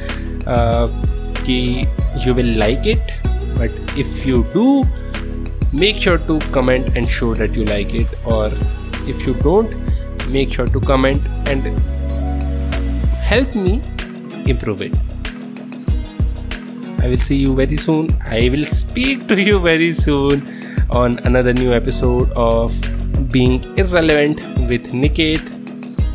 कि 0.49 1.87
you 2.27 2.35
will 2.35 2.59
like 2.59 2.89
it 2.89 3.13
but 3.59 3.99
if 3.99 4.29
you 4.29 4.43
do 4.55 4.83
make 5.79 6.03
sure 6.03 6.19
to 6.29 6.41
comment 6.55 6.97
and 6.97 7.07
show 7.07 7.33
that 7.33 7.57
you 7.57 7.65
like 7.65 7.95
it 7.95 8.15
और 8.33 8.61
if 9.09 9.29
you 9.29 9.35
don't 9.43 9.75
make 10.29 10.53
sure 10.55 10.73
to 10.73 10.81
comment 10.81 11.49
and 11.49 11.75
help 13.33 13.55
me 13.57 13.71
improve 14.47 14.83
it. 14.83 14.97
I 17.03 17.09
will 17.09 17.19
see 17.19 17.37
you 17.37 17.55
very 17.55 17.77
soon. 17.77 18.09
I 18.25 18.49
will 18.49 18.65
speak 18.65 19.27
to 19.29 19.41
you 19.41 19.59
very 19.59 19.93
soon 19.93 20.43
on 20.91 21.19
another 21.25 21.53
new 21.53 21.73
episode 21.73 22.31
of 22.33 22.73
Being 23.33 23.65
Irrelevant 23.77 24.39
with 24.69 24.87
Niket. 24.93 25.43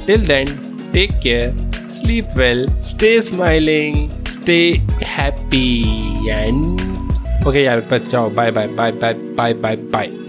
Till 0.06 0.20
then, 0.20 0.48
take 0.94 1.20
care, 1.22 1.54
sleep 1.90 2.26
well, 2.36 2.68
stay 2.82 3.22
smiling, 3.22 4.12
stay 4.26 4.78
happy, 5.02 5.84
and 6.30 6.80
okay, 7.46 7.66
yeah, 7.66 7.82
but 7.82 8.10
ciao, 8.10 8.30
bye, 8.30 8.52
bye, 8.52 8.68
bye, 8.68 8.92
bye, 8.92 9.14
bye, 9.14 9.54
bye, 9.54 9.76
bye. 9.76 10.27